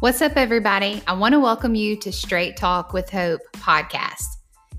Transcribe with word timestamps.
What's 0.00 0.22
up, 0.22 0.38
everybody? 0.38 1.02
I 1.06 1.12
want 1.12 1.34
to 1.34 1.40
welcome 1.40 1.74
you 1.74 1.94
to 1.94 2.10
Straight 2.10 2.56
Talk 2.56 2.94
with 2.94 3.10
Hope 3.10 3.42
podcast. 3.58 4.38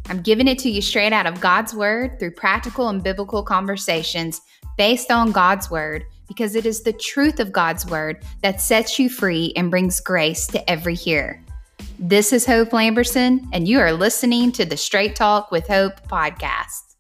I'm 0.09 0.23
giving 0.23 0.47
it 0.47 0.57
to 0.57 0.69
you 0.71 0.81
straight 0.81 1.13
out 1.13 1.27
of 1.27 1.39
God's 1.39 1.75
Word 1.75 2.17
through 2.17 2.31
practical 2.31 2.89
and 2.89 3.03
biblical 3.03 3.43
conversations 3.43 4.41
based 4.79 5.11
on 5.11 5.31
God's 5.31 5.69
Word 5.69 6.05
because 6.27 6.55
it 6.55 6.65
is 6.65 6.81
the 6.81 6.93
truth 6.93 7.39
of 7.39 7.51
God's 7.51 7.85
Word 7.85 8.23
that 8.41 8.61
sets 8.61 8.97
you 8.97 9.11
free 9.11 9.53
and 9.55 9.69
brings 9.69 9.99
grace 9.99 10.47
to 10.47 10.67
every 10.67 10.95
hearer. 10.95 11.39
This 11.99 12.33
is 12.33 12.43
Hope 12.43 12.71
Lamberson, 12.71 13.47
and 13.53 13.67
you 13.67 13.79
are 13.79 13.93
listening 13.93 14.51
to 14.53 14.65
the 14.65 14.75
Straight 14.75 15.15
Talk 15.15 15.51
with 15.51 15.67
Hope 15.67 16.01
podcast. 16.07 16.90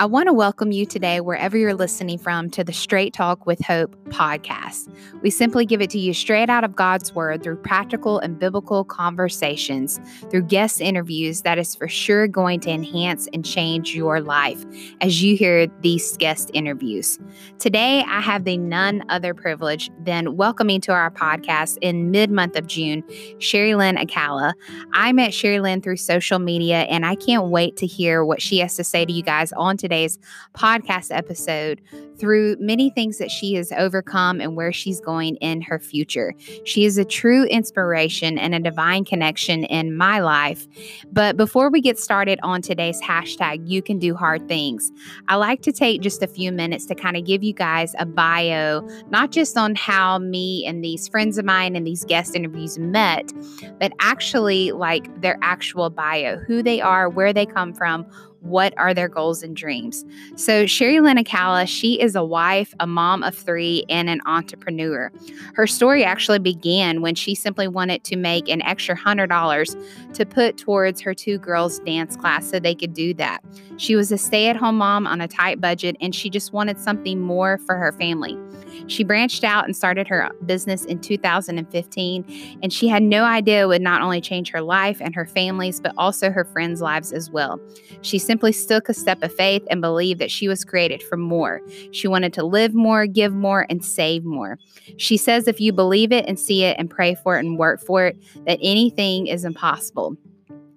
I 0.00 0.06
want 0.06 0.26
to 0.26 0.32
welcome 0.32 0.72
you 0.72 0.86
today, 0.86 1.20
wherever 1.20 1.56
you're 1.56 1.72
listening 1.72 2.18
from, 2.18 2.50
to 2.50 2.64
the 2.64 2.72
Straight 2.72 3.14
Talk 3.14 3.46
with 3.46 3.60
Hope 3.60 3.94
podcast. 4.06 4.92
We 5.22 5.30
simply 5.30 5.64
give 5.64 5.80
it 5.80 5.88
to 5.90 6.00
you 6.00 6.12
straight 6.12 6.50
out 6.50 6.64
of 6.64 6.74
God's 6.74 7.14
Word 7.14 7.44
through 7.44 7.58
practical 7.58 8.18
and 8.18 8.36
biblical 8.36 8.82
conversations, 8.82 10.00
through 10.30 10.42
guest 10.42 10.80
interviews 10.80 11.42
that 11.42 11.58
is 11.58 11.76
for 11.76 11.86
sure 11.86 12.26
going 12.26 12.58
to 12.60 12.70
enhance 12.70 13.28
and 13.32 13.44
change 13.44 13.94
your 13.94 14.20
life 14.20 14.64
as 15.00 15.22
you 15.22 15.36
hear 15.36 15.68
these 15.80 16.16
guest 16.16 16.50
interviews. 16.54 17.20
Today, 17.60 18.02
I 18.08 18.20
have 18.20 18.42
the 18.42 18.56
none 18.56 19.04
other 19.10 19.32
privilege 19.32 19.92
than 20.00 20.36
welcoming 20.36 20.80
to 20.82 20.92
our 20.92 21.12
podcast 21.12 21.78
in 21.82 22.10
mid 22.10 22.32
month 22.32 22.56
of 22.56 22.66
June, 22.66 23.04
Sherry 23.38 23.76
Lynn 23.76 23.94
Acala. 23.96 24.54
I 24.92 25.12
met 25.12 25.32
Sherry 25.32 25.60
Lynn 25.60 25.82
through 25.82 25.98
social 25.98 26.40
media, 26.40 26.80
and 26.82 27.06
I 27.06 27.14
can't 27.14 27.46
wait 27.46 27.76
to 27.76 27.86
hear 27.86 28.24
what 28.24 28.42
she 28.42 28.58
has 28.58 28.74
to 28.74 28.82
say 28.82 29.04
to 29.04 29.12
you 29.12 29.22
guys 29.22 29.52
on 29.52 29.76
today's 29.94 30.18
podcast 30.54 31.14
episode 31.14 31.80
through 32.18 32.56
many 32.58 32.90
things 32.90 33.18
that 33.18 33.30
she 33.30 33.54
has 33.54 33.70
overcome 33.72 34.40
and 34.40 34.56
where 34.56 34.72
she's 34.72 35.00
going 35.00 35.36
in 35.36 35.60
her 35.60 35.78
future. 35.78 36.34
She 36.64 36.84
is 36.84 36.98
a 36.98 37.04
true 37.04 37.44
inspiration 37.44 38.36
and 38.38 38.54
a 38.54 38.60
divine 38.60 39.04
connection 39.04 39.64
in 39.64 39.96
my 39.96 40.18
life. 40.20 40.66
But 41.12 41.36
before 41.36 41.70
we 41.70 41.80
get 41.80 41.98
started 41.98 42.40
on 42.42 42.60
today's 42.60 43.00
hashtag, 43.00 43.68
you 43.68 43.82
can 43.82 43.98
do 44.00 44.16
hard 44.16 44.48
things, 44.48 44.90
I 45.28 45.36
like 45.36 45.62
to 45.62 45.72
take 45.72 46.00
just 46.00 46.22
a 46.22 46.26
few 46.26 46.50
minutes 46.50 46.86
to 46.86 46.94
kind 46.94 47.16
of 47.16 47.24
give 47.24 47.44
you 47.44 47.52
guys 47.52 47.94
a 47.98 48.06
bio, 48.06 48.86
not 49.10 49.30
just 49.30 49.56
on 49.56 49.76
how 49.76 50.18
me 50.18 50.64
and 50.66 50.82
these 50.82 51.06
friends 51.06 51.38
of 51.38 51.44
mine 51.44 51.76
and 51.76 51.86
these 51.86 52.04
guest 52.04 52.34
interviews 52.34 52.78
met, 52.78 53.32
but 53.78 53.92
actually 54.00 54.72
like 54.72 55.20
their 55.20 55.38
actual 55.42 55.88
bio, 55.88 56.38
who 56.38 56.62
they 56.62 56.80
are, 56.80 57.08
where 57.08 57.32
they 57.32 57.46
come 57.46 57.72
from 57.72 58.06
what 58.44 58.74
are 58.76 58.94
their 58.94 59.08
goals 59.08 59.42
and 59.42 59.56
dreams. 59.56 60.04
So, 60.36 60.66
Sherry 60.66 61.00
Lynn 61.00 61.16
Acala, 61.16 61.66
she 61.66 62.00
is 62.00 62.14
a 62.14 62.24
wife, 62.24 62.74
a 62.78 62.86
mom 62.86 63.22
of 63.22 63.34
three, 63.34 63.84
and 63.88 64.08
an 64.08 64.20
entrepreneur. 64.26 65.10
Her 65.54 65.66
story 65.66 66.04
actually 66.04 66.38
began 66.38 67.00
when 67.00 67.14
she 67.14 67.34
simply 67.34 67.66
wanted 67.66 68.04
to 68.04 68.16
make 68.16 68.48
an 68.48 68.62
extra 68.62 68.96
$100 68.96 70.14
to 70.14 70.26
put 70.26 70.58
towards 70.58 71.00
her 71.00 71.14
two 71.14 71.38
girls' 71.38 71.78
dance 71.80 72.16
class 72.16 72.48
so 72.50 72.60
they 72.60 72.74
could 72.74 72.92
do 72.92 73.14
that. 73.14 73.42
She 73.76 73.96
was 73.96 74.12
a 74.12 74.18
stay 74.18 74.48
at 74.48 74.56
home 74.56 74.78
mom 74.78 75.06
on 75.06 75.20
a 75.20 75.28
tight 75.28 75.60
budget, 75.60 75.96
and 76.00 76.14
she 76.14 76.30
just 76.30 76.52
wanted 76.52 76.78
something 76.78 77.20
more 77.20 77.58
for 77.58 77.76
her 77.76 77.92
family. 77.92 78.38
She 78.86 79.04
branched 79.04 79.44
out 79.44 79.64
and 79.64 79.76
started 79.76 80.08
her 80.08 80.30
business 80.46 80.84
in 80.84 81.00
2015, 81.00 82.58
and 82.62 82.72
she 82.72 82.88
had 82.88 83.02
no 83.02 83.24
idea 83.24 83.64
it 83.64 83.66
would 83.66 83.82
not 83.82 84.02
only 84.02 84.20
change 84.20 84.50
her 84.50 84.60
life 84.60 85.00
and 85.00 85.14
her 85.14 85.26
family's, 85.26 85.80
but 85.80 85.94
also 85.96 86.30
her 86.30 86.44
friends' 86.44 86.80
lives 86.80 87.12
as 87.12 87.30
well. 87.30 87.60
She 88.02 88.18
simply 88.18 88.52
took 88.52 88.88
a 88.88 88.94
step 88.94 89.22
of 89.22 89.34
faith 89.34 89.62
and 89.70 89.80
believed 89.80 90.20
that 90.20 90.30
she 90.30 90.48
was 90.48 90.64
created 90.64 91.02
for 91.02 91.16
more. 91.16 91.60
She 91.92 92.08
wanted 92.08 92.32
to 92.34 92.44
live 92.44 92.74
more, 92.74 93.06
give 93.06 93.34
more, 93.34 93.66
and 93.68 93.84
save 93.84 94.24
more. 94.24 94.58
She 94.96 95.16
says 95.16 95.48
if 95.48 95.60
you 95.60 95.72
believe 95.72 96.12
it 96.12 96.26
and 96.26 96.38
see 96.38 96.64
it 96.64 96.76
and 96.78 96.90
pray 96.90 97.14
for 97.14 97.36
it 97.36 97.44
and 97.44 97.58
work 97.58 97.80
for 97.80 98.06
it, 98.06 98.16
that 98.46 98.58
anything 98.62 99.26
is 99.26 99.44
impossible. 99.44 100.16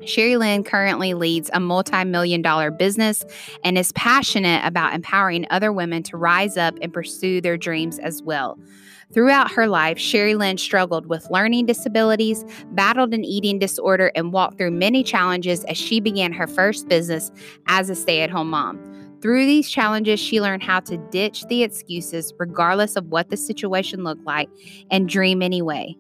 Sherry 0.06 0.38
Lynn 0.38 0.64
currently 0.64 1.14
leads 1.14 1.50
a 1.54 1.60
multi 1.60 2.04
million 2.04 2.42
dollar 2.42 2.72
business 2.72 3.26
and 3.64 3.78
is 3.78 3.92
passionate 3.94 4.64
about 4.66 4.94
empowering 4.94 5.46
other 5.50 5.74
women 5.74 6.04
to 6.04 6.18
rise 6.18 6.58
up 6.58 6.76
and 6.82 6.94
pursue 6.94 7.42
their 7.42 7.58
dreams 7.58 8.00
as 8.00 8.22
well. 8.22 8.60
Throughout 9.14 9.52
her 9.52 9.68
life, 9.68 9.98
Sherry 9.98 10.36
Lynn 10.36 10.58
struggled 10.58 11.08
with 11.08 11.30
learning 11.32 11.66
disabilities, 11.66 12.44
battled 12.72 13.14
an 13.14 13.24
eating 13.24 13.58
disorder, 13.58 14.12
and 14.16 14.34
walked 14.34 14.58
through 14.58 14.72
many 14.72 15.02
challenges 15.02 15.64
as 15.64 15.78
she 15.78 16.00
began 16.00 16.34
her 16.34 16.48
first 16.48 16.88
business 16.88 17.32
as 17.68 17.90
a 17.90 17.96
stay 17.96 18.22
at 18.22 18.30
home 18.30 18.50
mom. 18.50 18.80
Through 19.22 19.46
these 19.46 19.70
challenges, 19.70 20.20
she 20.20 20.42
learned 20.42 20.62
how 20.62 20.82
to 20.82 20.98
ditch 21.10 21.46
the 21.48 21.64
excuses, 21.64 22.34
regardless 22.38 22.96
of 22.96 23.08
what 23.08 23.30
the 23.30 23.38
situation 23.38 24.04
looked 24.04 24.26
like, 24.26 24.50
and 24.92 25.10
dream 25.10 25.42
anyway. 25.42 25.96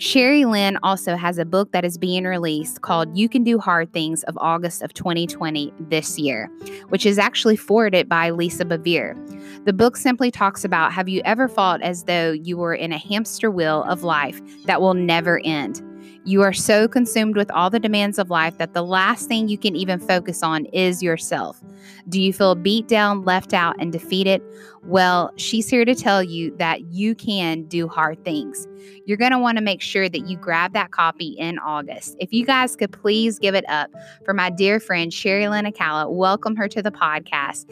Sherry 0.00 0.44
Lynn 0.44 0.78
also 0.84 1.16
has 1.16 1.38
a 1.38 1.44
book 1.44 1.72
that 1.72 1.84
is 1.84 1.98
being 1.98 2.22
released 2.22 2.82
called 2.82 3.18
You 3.18 3.28
Can 3.28 3.42
Do 3.42 3.58
Hard 3.58 3.92
Things 3.92 4.22
of 4.24 4.38
August 4.40 4.80
of 4.80 4.94
2020 4.94 5.74
this 5.80 6.20
year, 6.20 6.48
which 6.88 7.04
is 7.04 7.18
actually 7.18 7.56
forwarded 7.56 8.08
by 8.08 8.30
Lisa 8.30 8.64
Bevere. 8.64 9.16
The 9.64 9.72
book 9.72 9.96
simply 9.96 10.30
talks 10.30 10.64
about 10.64 10.92
have 10.92 11.08
you 11.08 11.20
ever 11.24 11.48
felt 11.48 11.82
as 11.82 12.04
though 12.04 12.30
you 12.30 12.56
were 12.56 12.74
in 12.74 12.92
a 12.92 12.98
hamster 12.98 13.50
wheel 13.50 13.82
of 13.88 14.04
life 14.04 14.40
that 14.66 14.80
will 14.80 14.94
never 14.94 15.40
end? 15.44 15.82
You 16.24 16.42
are 16.42 16.52
so 16.52 16.88
consumed 16.88 17.36
with 17.36 17.50
all 17.50 17.70
the 17.70 17.80
demands 17.80 18.18
of 18.18 18.28
life 18.28 18.58
that 18.58 18.74
the 18.74 18.82
last 18.82 19.28
thing 19.28 19.48
you 19.48 19.56
can 19.56 19.74
even 19.74 19.98
focus 19.98 20.42
on 20.42 20.66
is 20.66 21.02
yourself. 21.02 21.62
Do 22.08 22.20
you 22.20 22.32
feel 22.32 22.54
beat 22.54 22.86
down, 22.86 23.24
left 23.24 23.54
out, 23.54 23.76
and 23.78 23.92
defeated? 23.92 24.42
Well, 24.84 25.32
she's 25.36 25.68
here 25.68 25.84
to 25.84 25.94
tell 25.94 26.22
you 26.22 26.54
that 26.58 26.92
you 26.92 27.14
can 27.14 27.62
do 27.64 27.88
hard 27.88 28.24
things. 28.24 28.66
You're 29.06 29.16
going 29.16 29.32
to 29.32 29.38
want 29.38 29.58
to 29.58 29.64
make 29.64 29.80
sure 29.80 30.08
that 30.08 30.26
you 30.26 30.36
grab 30.36 30.72
that 30.74 30.90
copy 30.90 31.28
in 31.28 31.58
August. 31.58 32.16
If 32.18 32.32
you 32.32 32.44
guys 32.44 32.76
could 32.76 32.92
please 32.92 33.38
give 33.38 33.54
it 33.54 33.64
up 33.68 33.90
for 34.24 34.34
my 34.34 34.50
dear 34.50 34.80
friend 34.80 35.12
Sherry 35.12 35.48
Lynn 35.48 35.64
Acala, 35.64 36.10
welcome 36.10 36.56
her 36.56 36.68
to 36.68 36.82
the 36.82 36.90
podcast. 36.90 37.66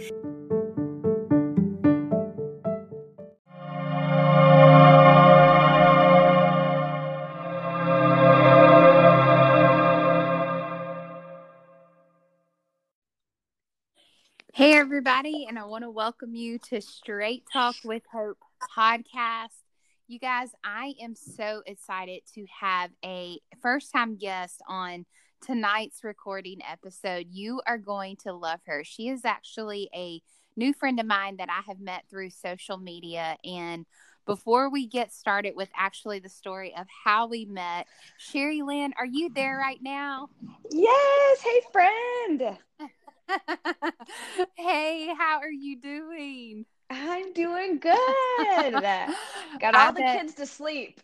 Everybody, 14.87 15.47
and 15.49 15.59
I 15.59 15.65
want 15.65 15.83
to 15.83 15.91
welcome 15.91 16.37
you 16.37 16.61
to 16.71 16.81
Straight 16.81 17.43
Talk 17.53 17.75
with 17.85 18.05
Hope 18.13 18.39
podcast. 18.79 19.65
You 20.07 20.21
guys, 20.21 20.51
I 20.63 20.95
am 21.03 21.17
so 21.17 21.63
excited 21.67 22.21
to 22.37 22.47
have 22.61 22.93
a 23.05 23.41
first 23.61 23.91
time 23.93 24.17
guest 24.17 24.63
on 24.69 25.05
tonight's 25.45 26.05
recording 26.05 26.61
episode. 26.63 27.27
You 27.33 27.63
are 27.67 27.79
going 27.79 28.15
to 28.19 28.33
love 28.33 28.61
her. 28.67 28.85
She 28.85 29.09
is 29.09 29.25
actually 29.25 29.91
a 29.93 30.23
new 30.57 30.73
friend 30.73 31.01
of 31.01 31.07
mine 31.07 31.39
that 31.39 31.49
I 31.51 31.63
have 31.67 31.81
met 31.81 32.05
through 32.09 32.31
social 32.31 32.79
media. 32.79 33.37
And 33.45 33.87
before 34.25 34.71
we 34.71 34.87
get 34.87 35.13
started 35.13 35.55
with 35.57 35.69
actually 35.75 36.21
the 36.21 36.29
story 36.29 36.73
of 36.79 36.87
how 37.05 37.27
we 37.27 37.45
met, 37.45 37.89
Sherry 38.19 38.63
Lynn, 38.63 38.95
are 38.97 39.05
you 39.05 39.31
there 39.35 39.57
right 39.57 39.83
now? 39.83 40.29
Yes. 40.71 41.41
Hey, 41.41 41.61
friend. 41.73 42.59
hey, 44.57 45.15
how 45.19 45.41
are 45.41 45.51
you 45.51 45.81
doing? 45.81 46.67
I'm 46.89 47.33
doing 47.33 47.79
good. 47.79 47.95
Got 49.61 49.75
all 49.75 49.93
the 49.93 50.03
kids 50.03 50.35
to 50.35 50.47
sleep. 50.47 51.01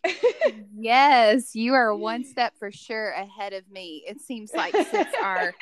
yes, 0.75 1.55
you 1.55 1.75
are 1.75 1.95
one 1.95 2.25
step 2.31 2.55
for 2.59 2.71
sure 2.71 3.11
ahead 3.11 3.53
of 3.53 3.69
me. 3.71 4.05
It 4.07 4.21
seems 4.21 4.53
like 4.53 4.75
since 4.75 5.09
our 5.23 5.55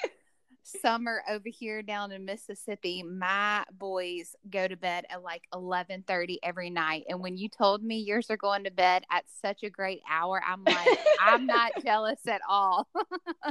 summer 0.62 1.22
over 1.28 1.48
here 1.48 1.82
down 1.82 2.12
in 2.12 2.24
Mississippi, 2.24 3.02
my 3.02 3.64
boys 3.72 4.34
go 4.50 4.68
to 4.68 4.76
bed 4.76 5.04
at 5.10 5.22
like 5.22 5.42
11:30 5.54 6.38
every 6.42 6.70
night. 6.70 7.04
And 7.08 7.20
when 7.20 7.36
you 7.36 7.48
told 7.48 7.82
me 7.82 7.98
yours 7.98 8.30
are 8.30 8.36
going 8.36 8.64
to 8.64 8.70
bed 8.70 9.04
at 9.10 9.24
such 9.42 9.62
a 9.62 9.70
great 9.70 10.00
hour, 10.10 10.42
I'm 10.46 10.64
like, 10.64 10.98
I'm 11.20 11.46
not 11.46 11.72
jealous 11.84 12.26
at 12.26 12.40
all. 12.48 12.88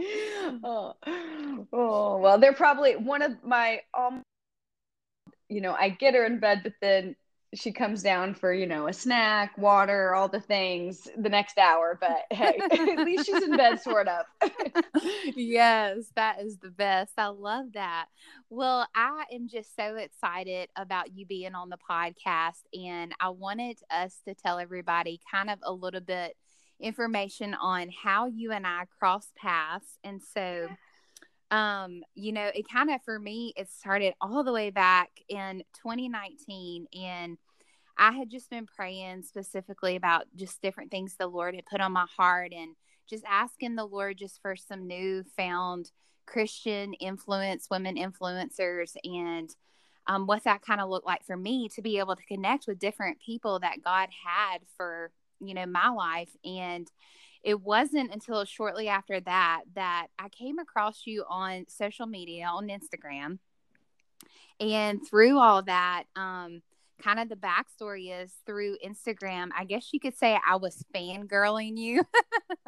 oh. 0.63 0.93
oh, 1.73 2.17
well, 2.17 2.39
they're 2.39 2.53
probably 2.53 2.95
one 2.95 3.21
of 3.21 3.43
my 3.43 3.81
um 3.97 4.23
you 5.49 5.61
know, 5.61 5.73
I 5.73 5.89
get 5.89 6.13
her 6.13 6.25
in 6.25 6.39
bed, 6.39 6.61
but 6.63 6.73
then 6.79 7.15
she 7.55 7.71
comes 7.71 8.03
down 8.03 8.33
for 8.33 8.53
you 8.53 8.67
know 8.67 8.87
a 8.87 8.93
snack 8.93 9.57
water 9.57 10.13
all 10.13 10.27
the 10.27 10.39
things 10.39 11.07
the 11.17 11.29
next 11.29 11.57
hour 11.57 11.97
but 11.99 12.25
hey 12.31 12.59
at 12.71 13.05
least 13.05 13.25
she's 13.25 13.43
in 13.43 13.57
bed 13.57 13.79
sort 13.81 14.07
of 14.07 14.25
yes 15.35 15.97
that 16.15 16.41
is 16.41 16.57
the 16.57 16.69
best. 16.69 17.13
I 17.17 17.27
love 17.27 17.73
that. 17.73 18.07
Well 18.49 18.87
i 18.95 19.23
am 19.31 19.47
just 19.47 19.75
so 19.75 19.95
excited 19.95 20.69
about 20.75 21.15
you 21.15 21.25
being 21.25 21.55
on 21.55 21.69
the 21.69 21.77
podcast 21.89 22.61
and 22.73 23.13
i 23.19 23.29
wanted 23.29 23.77
us 23.89 24.19
to 24.27 24.35
tell 24.35 24.59
everybody 24.59 25.19
kind 25.31 25.49
of 25.49 25.59
a 25.63 25.71
little 25.71 26.01
bit 26.01 26.35
information 26.79 27.53
on 27.55 27.89
how 28.03 28.27
you 28.27 28.51
and 28.51 28.65
i 28.65 28.85
cross 28.99 29.31
paths 29.35 29.97
and 30.03 30.21
so 30.21 30.69
um, 31.51 32.03
you 32.15 32.31
know, 32.31 32.49
it 32.53 32.69
kind 32.71 32.91
of 32.91 33.01
for 33.03 33.19
me, 33.19 33.53
it 33.57 33.69
started 33.69 34.13
all 34.21 34.43
the 34.43 34.53
way 34.53 34.69
back 34.69 35.09
in 35.27 35.63
2019. 35.83 36.87
And 36.93 37.37
I 37.97 38.11
had 38.11 38.29
just 38.29 38.49
been 38.49 38.65
praying 38.65 39.23
specifically 39.23 39.95
about 39.95 40.25
just 40.35 40.61
different 40.61 40.91
things 40.91 41.15
the 41.15 41.27
Lord 41.27 41.55
had 41.55 41.65
put 41.65 41.81
on 41.81 41.91
my 41.91 42.05
heart 42.15 42.53
and 42.53 42.75
just 43.09 43.23
asking 43.27 43.75
the 43.75 43.85
Lord 43.85 44.17
just 44.17 44.41
for 44.41 44.55
some 44.55 44.87
new 44.87 45.23
found 45.35 45.91
Christian 46.27 46.93
influence, 46.93 47.67
women 47.71 47.95
influencers, 47.95 48.95
and 49.03 49.49
um, 50.07 50.27
what 50.27 50.43
that 50.43 50.61
kind 50.61 50.79
of 50.79 50.89
looked 50.89 51.07
like 51.07 51.25
for 51.25 51.35
me 51.35 51.69
to 51.69 51.81
be 51.81 51.97
able 51.97 52.15
to 52.15 52.25
connect 52.25 52.67
with 52.67 52.79
different 52.79 53.19
people 53.19 53.59
that 53.59 53.83
God 53.83 54.09
had 54.25 54.59
for, 54.77 55.11
you 55.39 55.53
know, 55.53 55.65
my 55.65 55.89
life. 55.89 56.29
And 56.45 56.87
it 57.43 57.61
wasn't 57.61 58.11
until 58.11 58.43
shortly 58.45 58.87
after 58.87 59.19
that 59.21 59.61
that 59.75 60.07
I 60.17 60.29
came 60.29 60.59
across 60.59 61.03
you 61.05 61.23
on 61.29 61.65
social 61.67 62.05
media 62.05 62.45
on 62.45 62.67
Instagram. 62.67 63.39
And 64.59 64.99
through 65.07 65.39
all 65.39 65.61
that, 65.63 66.03
um, 66.17 66.61
kind 67.01 67.19
of 67.19 67.29
the 67.29 67.35
backstory 67.35 68.21
is 68.21 68.31
through 68.45 68.77
Instagram. 68.85 69.49
I 69.57 69.63
guess 69.63 69.89
you 69.93 69.99
could 69.99 70.17
say 70.17 70.37
I 70.47 70.57
was 70.57 70.83
fangirling 70.93 71.77
you 71.77 72.03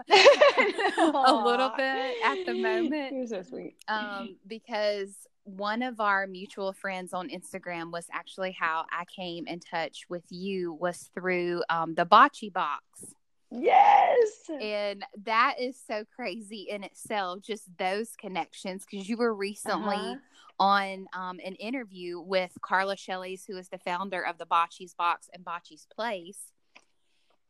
a 0.09 1.44
little 1.44 1.71
bit 1.75 2.15
at 2.24 2.45
the 2.45 2.53
moment. 2.53 3.13
You're 3.13 3.27
so 3.27 3.41
sweet. 3.41 3.75
Um, 3.88 4.38
because 4.47 5.27
one 5.44 5.81
of 5.81 6.00
our 6.00 6.27
mutual 6.27 6.71
friends 6.71 7.13
on 7.13 7.29
Instagram 7.29 7.91
was 7.91 8.07
actually 8.12 8.56
how 8.57 8.85
I 8.91 9.06
came 9.06 9.47
in 9.47 9.59
touch 9.59 10.06
with 10.07 10.24
you 10.29 10.74
was 10.74 11.09
through 11.13 11.63
um, 11.69 11.95
the 11.95 12.06
Bocce 12.06 12.51
Box. 12.51 13.13
Yes. 13.51 14.50
And 14.62 15.03
that 15.25 15.56
is 15.59 15.77
so 15.86 16.06
crazy 16.15 16.68
in 16.69 16.83
itself, 16.83 17.42
just 17.42 17.65
those 17.77 18.12
connections, 18.18 18.86
because 18.89 19.09
you 19.09 19.18
were 19.18 19.33
recently 19.33 19.95
uh-huh. 19.95 20.15
on 20.57 21.06
um, 21.13 21.39
an 21.44 21.56
interview 21.56 22.21
with 22.21 22.57
Carla 22.62 22.95
Shelley's, 22.95 23.44
who 23.45 23.57
is 23.57 23.68
the 23.68 23.77
founder 23.77 24.21
of 24.25 24.38
the 24.38 24.45
Bocce's 24.45 24.94
Box 24.94 25.30
and 25.33 25.44
Bocce's 25.44 25.86
Place. 25.94 26.39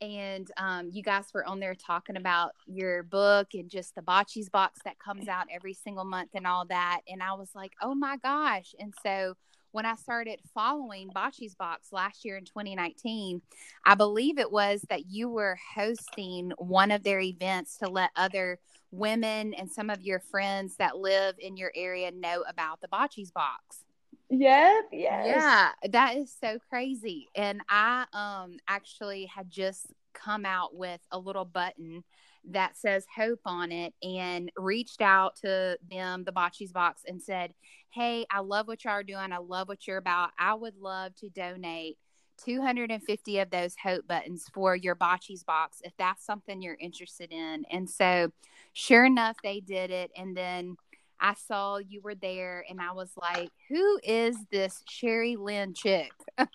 And 0.02 0.50
um, 0.58 0.90
you 0.92 1.04
guys 1.04 1.26
were 1.32 1.46
on 1.46 1.60
there 1.60 1.76
talking 1.76 2.18
about 2.18 2.54
your 2.66 3.04
book 3.04 3.50
and 3.54 3.70
just 3.70 3.94
the 3.94 4.02
Bocce's 4.02 4.50
Box 4.50 4.80
that 4.84 4.98
comes 4.98 5.28
out 5.28 5.46
every 5.54 5.76
single 5.76 6.06
month 6.06 6.32
and 6.34 6.48
all 6.48 6.66
that. 6.66 7.02
And 7.08 7.22
I 7.22 7.34
was 7.34 7.50
like, 7.54 7.74
oh 7.80 7.94
my 7.94 8.18
gosh. 8.18 8.74
And 8.80 8.96
so 9.04 9.36
when 9.72 9.86
I 9.86 9.96
started 9.96 10.40
following 10.54 11.10
Bocce's 11.10 11.56
Box 11.56 11.92
last 11.92 12.26
year 12.26 12.38
in 12.38 12.46
2019, 12.46 13.42
I 13.86 13.96
believe 13.96 14.38
it 14.38 14.52
was 14.52 14.82
that 14.90 15.08
you 15.08 15.30
were 15.30 15.58
hosting 15.76 16.52
one 16.58 16.92
of 16.92 17.04
their 17.04 17.20
events 17.20 17.78
to 17.78 17.90
let 17.90 18.12
other 18.16 18.60
women 18.92 19.54
and 19.54 19.72
some 19.72 19.90
of 19.90 20.02
your 20.02 20.20
friends 20.20 20.76
that 20.78 20.98
live 20.98 21.36
in 21.40 21.58
your 21.58 21.72
area 21.76 22.12
know 22.12 22.44
about 22.48 22.82
the 22.82 22.88
Bocce's 22.90 23.32
Box. 23.32 23.84
Yep, 24.30 24.86
yes. 24.92 25.26
Yeah, 25.26 25.72
that 25.90 26.18
is 26.18 26.36
so 26.40 26.58
crazy. 26.70 27.30
And 27.36 27.62
I 27.70 28.06
um 28.14 28.58
actually 28.68 29.26
had 29.26 29.50
just 29.50 29.88
come 30.14 30.46
out 30.46 30.76
with 30.76 31.02
a 31.12 31.20
little 31.20 31.46
button 31.46 32.04
that 32.50 32.78
says 32.78 33.06
hope 33.16 33.42
on 33.46 33.72
it 33.72 33.94
and 34.02 34.52
reached 34.58 35.02
out 35.02 35.36
to 35.38 35.78
them, 35.90 36.24
the 36.24 36.32
Bocce's 36.32 36.72
Box, 36.72 37.04
and 37.08 37.22
said, 37.22 37.54
Hey, 37.90 38.26
I 38.32 38.40
love 38.40 38.68
what 38.68 38.84
y'all 38.84 38.94
are 38.94 39.04
doing. 39.04 39.32
I 39.32 39.38
love 39.38 39.68
what 39.68 39.86
you're 39.86 39.98
about. 39.98 40.32
I 40.40 40.54
would 40.54 40.78
love 40.78 41.16
to 41.18 41.30
donate 41.30 41.98
250 42.44 43.40
of 43.40 43.50
those 43.50 43.76
hope 43.82 44.08
buttons 44.08 44.46
for 44.54 44.76
your 44.76 44.96
Bocce's 44.96 45.44
Box 45.44 45.80
if 45.84 45.94
that's 45.98 46.26
something 46.26 46.62
you're 46.62 46.78
interested 46.80 47.32
in. 47.32 47.66
And 47.72 47.90
so, 47.90 48.32
sure 48.74 49.06
enough, 49.06 49.38
they 49.44 49.60
did 49.60 49.92
it. 49.92 50.12
And 50.16 50.36
then 50.36 50.78
I 51.22 51.36
saw 51.36 51.78
you 51.78 52.02
were 52.02 52.16
there 52.16 52.66
and 52.68 52.82
I 52.82 52.92
was 52.94 53.12
like, 53.16 53.52
who 53.70 54.00
is 54.04 54.36
this 54.52 54.84
Sherry 54.90 55.36
Lynn 55.36 55.76
chick? 55.76 56.12
and 56.38 56.48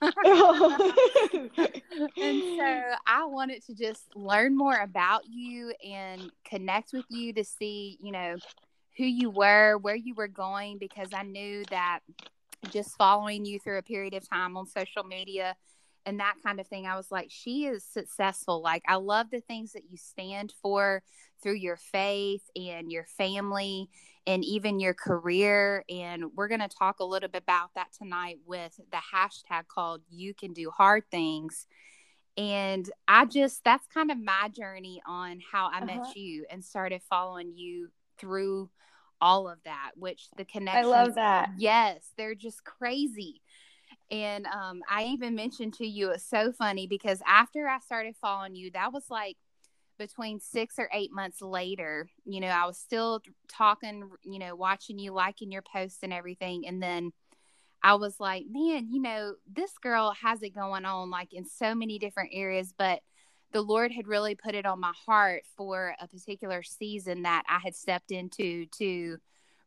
so 1.54 2.82
I 3.06 3.24
wanted 3.26 3.64
to 3.66 3.74
just 3.74 4.04
learn 4.16 4.56
more 4.56 4.76
about 4.76 5.22
you 5.28 5.72
and 5.88 6.30
connect 6.44 6.92
with 6.92 7.04
you 7.08 7.32
to 7.34 7.44
see, 7.44 7.96
you 8.02 8.10
know, 8.10 8.36
who 8.96 9.04
you 9.04 9.30
were, 9.30 9.78
where 9.78 9.94
you 9.94 10.14
were 10.14 10.28
going, 10.28 10.78
because 10.78 11.10
I 11.14 11.22
knew 11.22 11.64
that 11.70 12.00
just 12.70 12.96
following 12.96 13.44
you 13.44 13.60
through 13.60 13.78
a 13.78 13.82
period 13.82 14.14
of 14.14 14.28
time 14.28 14.56
on 14.56 14.66
social 14.66 15.04
media 15.04 15.54
and 16.06 16.20
that 16.20 16.37
kind 16.43 16.61
of 16.61 16.69
thing, 16.69 16.87
I 16.87 16.97
was 16.97 17.11
like, 17.11 17.26
she 17.31 17.67
is 17.67 17.85
successful. 17.85 18.62
Like, 18.62 18.85
I 18.87 18.94
love 18.94 19.26
the 19.31 19.41
things 19.41 19.73
that 19.73 19.91
you 19.91 19.97
stand 19.97 20.55
for 20.62 21.03
through 21.43 21.55
your 21.56 21.76
faith 21.76 22.49
and 22.55 22.91
your 22.91 23.05
family 23.05 23.91
and 24.26 24.44
even 24.44 24.79
your 24.81 24.94
career. 24.94 25.85
And 25.91 26.26
we're 26.37 26.49
going 26.49 26.61
to 26.61 26.69
talk 26.69 27.00
a 27.00 27.05
little 27.05 27.29
bit 27.29 27.43
about 27.43 27.70
that 27.75 27.88
tonight 27.93 28.38
with 28.47 28.76
the 28.76 28.99
hashtag 29.14 29.67
called 29.67 30.03
You 30.08 30.32
Can 30.32 30.53
Do 30.53 30.70
Hard 30.70 31.03
Things. 31.11 31.67
And 32.38 32.88
I 33.08 33.25
just, 33.25 33.64
that's 33.64 33.87
kind 33.88 34.11
of 34.11 34.19
my 34.19 34.49
journey 34.55 35.03
on 35.06 35.41
how 35.53 35.67
I 35.73 35.79
uh-huh. 35.79 35.87
met 35.87 36.17
you 36.17 36.47
and 36.50 36.64
started 36.64 37.03
following 37.11 37.53
you 37.56 37.88
through 38.19 38.70
all 39.20 39.49
of 39.49 39.58
that, 39.64 39.93
which 39.97 40.29
the 40.37 40.44
connection. 40.44 40.85
I 40.85 40.87
love 40.87 41.14
that. 41.14 41.50
Yes, 41.58 42.11
they're 42.17 42.35
just 42.35 42.64
crazy. 42.64 43.41
And 44.11 44.47
um, 44.47 44.82
I 44.88 45.05
even 45.05 45.35
mentioned 45.35 45.75
to 45.75 45.87
you, 45.87 46.11
it's 46.11 46.29
so 46.29 46.53
funny 46.53 46.87
because 46.87 47.20
after 47.26 47.69
I 47.69 47.81
started 47.81 48.14
following 48.20 48.55
you, 48.55 48.70
that 48.73 48.93
was 48.93 49.05
like 49.11 49.37
between 49.99 50.41
six 50.41 50.79
or 50.79 50.88
eight 50.93 51.12
months 51.12 51.41
later, 51.43 52.08
you 52.25 52.41
know, 52.41 52.49
I 52.49 52.67
was 52.67 52.79
still 52.79 53.20
talking, 53.49 54.08
you 54.23 54.38
know, 54.38 54.55
watching 54.55 54.99
you, 54.99 55.12
liking 55.12 55.50
your 55.50 55.62
posts 55.62 56.00
and 56.03 56.12
everything. 56.12 56.67
And 56.67 56.82
then 56.82 57.12
I 57.82 57.94
was 57.94 58.20
like, 58.20 58.44
man, 58.49 58.88
you 58.91 59.00
know, 59.00 59.35
this 59.50 59.73
girl 59.79 60.14
has 60.23 60.43
it 60.43 60.55
going 60.55 60.85
on 60.85 61.11
like 61.11 61.32
in 61.32 61.44
so 61.44 61.75
many 61.75 61.99
different 61.99 62.31
areas, 62.32 62.73
but 62.76 63.00
the 63.53 63.62
Lord 63.62 63.93
had 63.93 64.08
really 64.08 64.35
put 64.35 64.55
it 64.55 64.67
on 64.67 64.81
my 64.81 64.93
heart 65.06 65.43
for 65.56 65.94
a 66.00 66.08
particular 66.08 66.62
season 66.62 67.23
that 67.23 67.44
I 67.49 67.58
had 67.58 67.75
stepped 67.75 68.11
into 68.11 68.67
to 68.79 69.19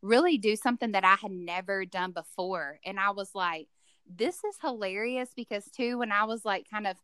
really 0.01 0.37
do 0.37 0.55
something 0.55 0.91
that 0.91 1.03
I 1.03 1.15
had 1.15 1.31
never 1.31 1.85
done 1.85 2.11
before. 2.11 2.79
And 2.85 2.99
I 2.99 3.11
was 3.11 3.31
like, 3.33 3.67
this 4.13 4.43
is 4.43 4.55
hilarious 4.61 5.29
because, 5.35 5.65
too, 5.65 5.99
when 5.99 6.11
I 6.11 6.23
was 6.25 6.43
like 6.45 6.65
kind 6.69 6.87
of 6.87 6.97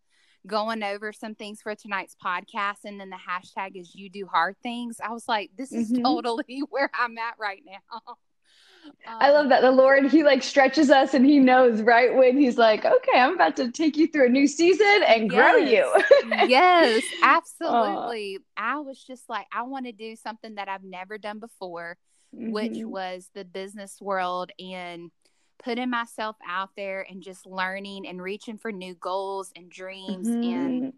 going 0.45 0.83
over 0.83 1.11
some 1.11 1.35
things 1.35 1.61
for 1.61 1.75
tonight's 1.75 2.15
podcast 2.23 2.85
and 2.85 2.99
then 2.99 3.09
the 3.09 3.17
hashtag 3.17 3.79
is 3.79 3.95
you 3.95 4.09
do 4.09 4.25
hard 4.25 4.55
things 4.61 4.97
i 5.03 5.11
was 5.11 5.27
like 5.27 5.49
this 5.57 5.71
is 5.71 5.91
mm-hmm. 5.91 6.03
totally 6.03 6.63
where 6.69 6.89
i'm 6.93 7.17
at 7.17 7.33
right 7.39 7.63
now. 7.65 7.99
Um, 9.07 9.17
i 9.19 9.31
love 9.31 9.49
that 9.49 9.61
the 9.61 9.71
lord 9.71 10.05
he 10.11 10.23
like 10.23 10.43
stretches 10.43 10.91
us 10.91 11.15
and 11.15 11.25
he 11.25 11.39
knows 11.39 11.81
right 11.81 12.15
when 12.15 12.37
he's 12.37 12.57
like 12.57 12.85
okay 12.85 13.19
i'm 13.19 13.33
about 13.33 13.55
to 13.55 13.71
take 13.71 13.97
you 13.97 14.07
through 14.07 14.27
a 14.27 14.29
new 14.29 14.45
season 14.45 15.01
and 15.07 15.31
yes, 15.31 15.31
grow 15.31 15.55
you. 15.55 15.91
Yes. 16.47 17.03
Absolutely. 17.23 18.39
I 18.55 18.77
was 18.79 19.03
just 19.03 19.27
like 19.27 19.47
i 19.51 19.63
want 19.63 19.87
to 19.87 19.91
do 19.91 20.15
something 20.15 20.55
that 20.55 20.69
i've 20.69 20.83
never 20.83 21.17
done 21.17 21.39
before 21.39 21.97
mm-hmm. 22.35 22.51
which 22.51 22.77
was 22.83 23.29
the 23.33 23.43
business 23.43 23.97
world 23.99 24.51
and 24.59 25.09
putting 25.65 25.89
myself 25.89 26.35
out 26.47 26.69
there 26.77 27.05
and 27.09 27.23
just 27.23 27.47
learning 27.47 28.07
and 28.07 28.21
reaching 28.21 28.57
for 28.57 28.71
new 28.71 28.93
goals 28.93 29.51
and 29.55 29.69
dreams 29.69 30.27
mm-hmm. 30.27 30.43
and 30.43 30.93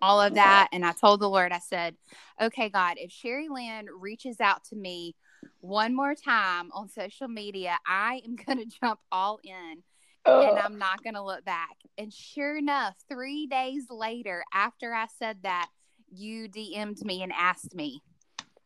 all 0.00 0.20
of 0.20 0.34
that. 0.34 0.68
And 0.72 0.84
I 0.84 0.92
told 0.92 1.20
the 1.20 1.28
Lord, 1.28 1.52
I 1.52 1.58
said, 1.58 1.94
okay, 2.40 2.70
God, 2.70 2.96
if 2.96 3.12
Sherry 3.12 3.48
Lynn 3.48 3.86
reaches 4.00 4.40
out 4.40 4.64
to 4.64 4.76
me 4.76 5.14
one 5.60 5.94
more 5.94 6.14
time 6.14 6.70
on 6.72 6.88
social 6.88 7.28
media, 7.28 7.78
I 7.86 8.22
am 8.24 8.36
going 8.46 8.58
to 8.58 8.78
jump 8.80 9.00
all 9.12 9.38
in 9.44 9.82
and 10.24 10.58
I'm 10.58 10.78
not 10.78 11.04
going 11.04 11.14
to 11.14 11.22
look 11.22 11.44
back. 11.44 11.76
And 11.98 12.12
sure 12.12 12.56
enough, 12.56 12.94
three 13.08 13.46
days 13.46 13.84
later, 13.90 14.42
after 14.52 14.92
I 14.92 15.06
said 15.18 15.38
that, 15.42 15.68
you 16.10 16.48
DM'd 16.48 17.04
me 17.04 17.22
and 17.22 17.32
asked 17.32 17.74
me. 17.74 18.00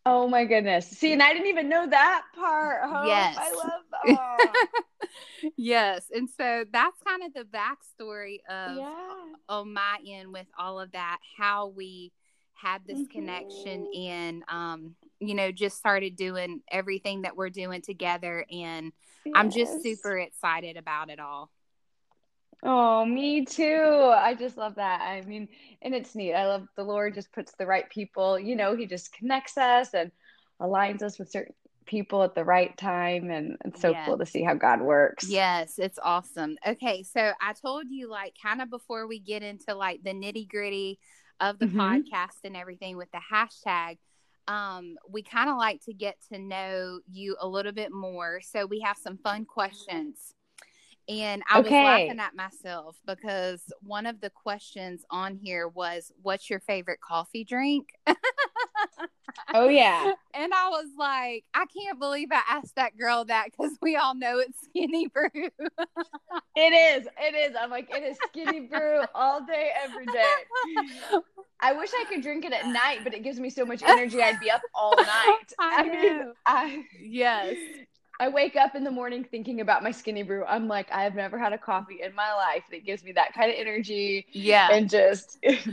Oh 0.07 0.27
my 0.29 0.45
goodness. 0.47 0.89
See, 0.89 1.13
and 1.13 1.23
I 1.23 1.33
didn't 1.33 1.49
even 1.49 1.69
know 1.69 1.87
that 1.87 2.23
part. 2.35 2.81
Oh, 2.85 3.07
yes. 3.07 3.37
I 3.39 3.53
love 3.53 4.19
oh. 4.19 5.51
yes. 5.57 6.07
And 6.15 6.29
so 6.29 6.65
that's 6.73 6.97
kind 7.07 7.23
of 7.23 7.35
the 7.35 7.45
backstory 7.45 8.39
of 8.49 8.79
yeah. 8.79 9.25
on 9.49 9.73
my 9.73 9.99
end 10.07 10.33
with 10.33 10.47
all 10.59 10.81
of 10.81 10.93
that, 10.93 11.19
how 11.37 11.69
we 11.69 12.13
had 12.55 12.83
this 12.87 12.99
mm-hmm. 12.99 13.13
connection 13.13 13.91
and 13.95 14.43
um, 14.49 14.95
you 15.19 15.35
know, 15.35 15.53
just 15.53 15.77
started 15.77 16.17
doing 16.17 16.63
everything 16.71 17.23
that 17.23 17.37
we're 17.37 17.51
doing 17.51 17.83
together 17.83 18.47
and 18.51 18.93
yes. 19.25 19.35
I'm 19.37 19.51
just 19.51 19.83
super 19.83 20.19
excited 20.19 20.79
about 20.79 21.11
it 21.11 21.21
all. 21.21 21.51
Oh, 22.63 23.05
me 23.05 23.45
too. 23.45 24.13
I 24.15 24.35
just 24.35 24.57
love 24.57 24.75
that. 24.75 25.01
I 25.01 25.23
mean, 25.23 25.49
and 25.83 25.95
it's 25.95 26.15
neat. 26.15 26.35
I 26.35 26.47
love 26.47 26.67
the 26.77 26.85
Lord 26.85 27.15
just 27.15 27.33
puts 27.33 27.53
the 27.53 27.67
right 27.67 27.89
people, 27.89 28.39
you 28.39 28.57
know, 28.57 28.77
he 28.77 28.87
just 28.87 29.13
connects 29.13 29.57
us 29.57 29.95
and 29.95 30.11
aligns 30.61 31.03
us 31.03 31.19
with 31.19 31.31
certain 31.31 31.55
people 31.87 32.23
at 32.23 32.35
the 32.35 32.45
right 32.45 32.77
time 32.77 33.31
and 33.31 33.57
it's 33.65 33.81
so 33.81 33.91
yes. 33.91 34.07
cool 34.07 34.19
to 34.19 34.27
see 34.27 34.43
how 34.43 34.55
God 34.55 34.81
works. 34.81 35.29
Yes, 35.29 35.79
it's 35.79 35.99
awesome. 36.03 36.57
Okay, 36.67 37.03
so 37.03 37.33
I 37.41 37.55
told 37.55 37.87
you 37.89 38.09
like 38.09 38.35
kind 38.41 38.61
of 38.61 38.71
before 38.71 39.07
we 39.07 39.19
get 39.19 39.43
into 39.43 39.75
like 39.75 40.03
the 40.05 40.13
nitty-gritty 40.13 40.99
of 41.41 41.59
the 41.59 41.67
mm-hmm. 41.67 41.81
podcast 41.81 42.45
and 42.45 42.57
everything 42.57 42.99
with 42.99 43.09
the 43.11 43.21
hashtag 43.33 43.97
um, 44.51 44.97
we 45.09 45.23
kind 45.23 45.49
of 45.49 45.57
like 45.57 45.81
to 45.85 45.93
get 45.93 46.17
to 46.33 46.39
know 46.39 46.99
you 47.09 47.37
a 47.41 47.47
little 47.47 47.73
bit 47.73 47.93
more. 47.93 48.41
So 48.43 48.67
we 48.67 48.81
have 48.81 48.97
some 48.97 49.17
fun 49.19 49.45
questions. 49.45 50.35
And 51.11 51.43
I 51.51 51.59
okay. 51.59 51.83
was 51.83 51.85
laughing 51.85 52.21
at 52.21 52.37
myself 52.37 52.97
because 53.05 53.61
one 53.83 54.07
of 54.07 54.21
the 54.21 54.31
questions 54.31 55.05
on 55.11 55.35
here 55.35 55.67
was, 55.67 56.13
What's 56.23 56.49
your 56.49 56.61
favorite 56.61 57.01
coffee 57.01 57.43
drink? 57.43 57.89
oh, 59.53 59.69
yeah. 59.69 60.13
And 60.33 60.55
I 60.55 60.69
was 60.69 60.87
like, 60.97 61.45
I 61.53 61.67
can't 61.67 61.99
believe 61.99 62.29
I 62.31 62.41
asked 62.49 62.77
that 62.77 62.97
girl 62.97 63.25
that 63.25 63.47
because 63.47 63.77
we 63.83 63.97
all 63.97 64.15
know 64.15 64.39
it's 64.39 64.57
Skinny 64.63 65.09
Brew. 65.09 65.29
it 65.35 67.01
is. 67.03 67.09
It 67.19 67.35
is. 67.35 67.57
I'm 67.61 67.71
like, 67.71 67.91
It 67.93 68.05
is 68.05 68.17
Skinny 68.29 68.61
Brew 68.61 69.03
all 69.13 69.45
day, 69.45 69.71
every 69.83 70.07
day. 70.07 70.35
I 71.61 71.73
wish 71.73 71.91
I 71.93 72.05
could 72.09 72.23
drink 72.23 72.45
it 72.45 72.53
at 72.53 72.69
night, 72.69 73.01
but 73.03 73.13
it 73.13 73.25
gives 73.25 73.41
me 73.41 73.51
so 73.51 73.67
much 73.67 73.83
energy. 73.83 74.23
I'd 74.23 74.39
be 74.39 74.51
up 74.53 74.63
all 74.73 74.97
night. 74.97 75.53
I, 75.59 75.83
I 75.83 75.83
mean, 75.83 76.33
I, 76.47 76.85
yes. 77.03 77.57
I 78.21 78.29
wake 78.29 78.55
up 78.55 78.75
in 78.75 78.85
the 78.85 78.91
morning 78.91 79.25
thinking 79.25 79.63
about 79.63 79.83
my 79.83 79.91
skinny 79.91 80.23
brew. 80.23 80.45
I'm 80.45 80.69
like, 80.69 80.93
I 80.93 81.05
have 81.05 81.15
never 81.15 81.39
had 81.39 81.55
a 81.55 81.59
coffee 81.59 82.03
in 82.03 82.15
my 82.15 82.35
life 82.35 82.65
that 82.71 82.85
gives 82.85 83.03
me 83.03 83.13
that 83.13 83.33
kind 83.33 83.51
of 83.51 83.57
energy. 83.59 84.27
Yeah. 84.31 84.69
And 84.71 84.91
just 84.91 85.39
it's, 85.43 85.65
so 85.65 85.71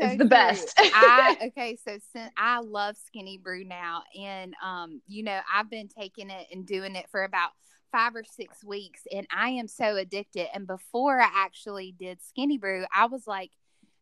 it's 0.00 0.18
the 0.18 0.24
best. 0.24 0.74
I 0.76 1.36
okay, 1.46 1.76
so 1.76 1.96
since 2.12 2.32
I 2.36 2.58
love 2.58 2.96
skinny 3.06 3.38
brew 3.38 3.64
now 3.64 4.02
and 4.20 4.54
um, 4.62 5.00
you 5.06 5.22
know, 5.22 5.38
I've 5.54 5.70
been 5.70 5.86
taking 5.86 6.30
it 6.30 6.48
and 6.52 6.66
doing 6.66 6.96
it 6.96 7.06
for 7.12 7.22
about 7.22 7.50
five 7.92 8.16
or 8.16 8.24
six 8.24 8.64
weeks 8.64 9.02
and 9.12 9.28
I 9.30 9.50
am 9.50 9.68
so 9.68 9.94
addicted. 9.94 10.48
And 10.52 10.66
before 10.66 11.20
I 11.20 11.28
actually 11.32 11.94
did 11.96 12.18
skinny 12.22 12.58
brew, 12.58 12.86
I 12.92 13.06
was 13.06 13.28
like 13.28 13.52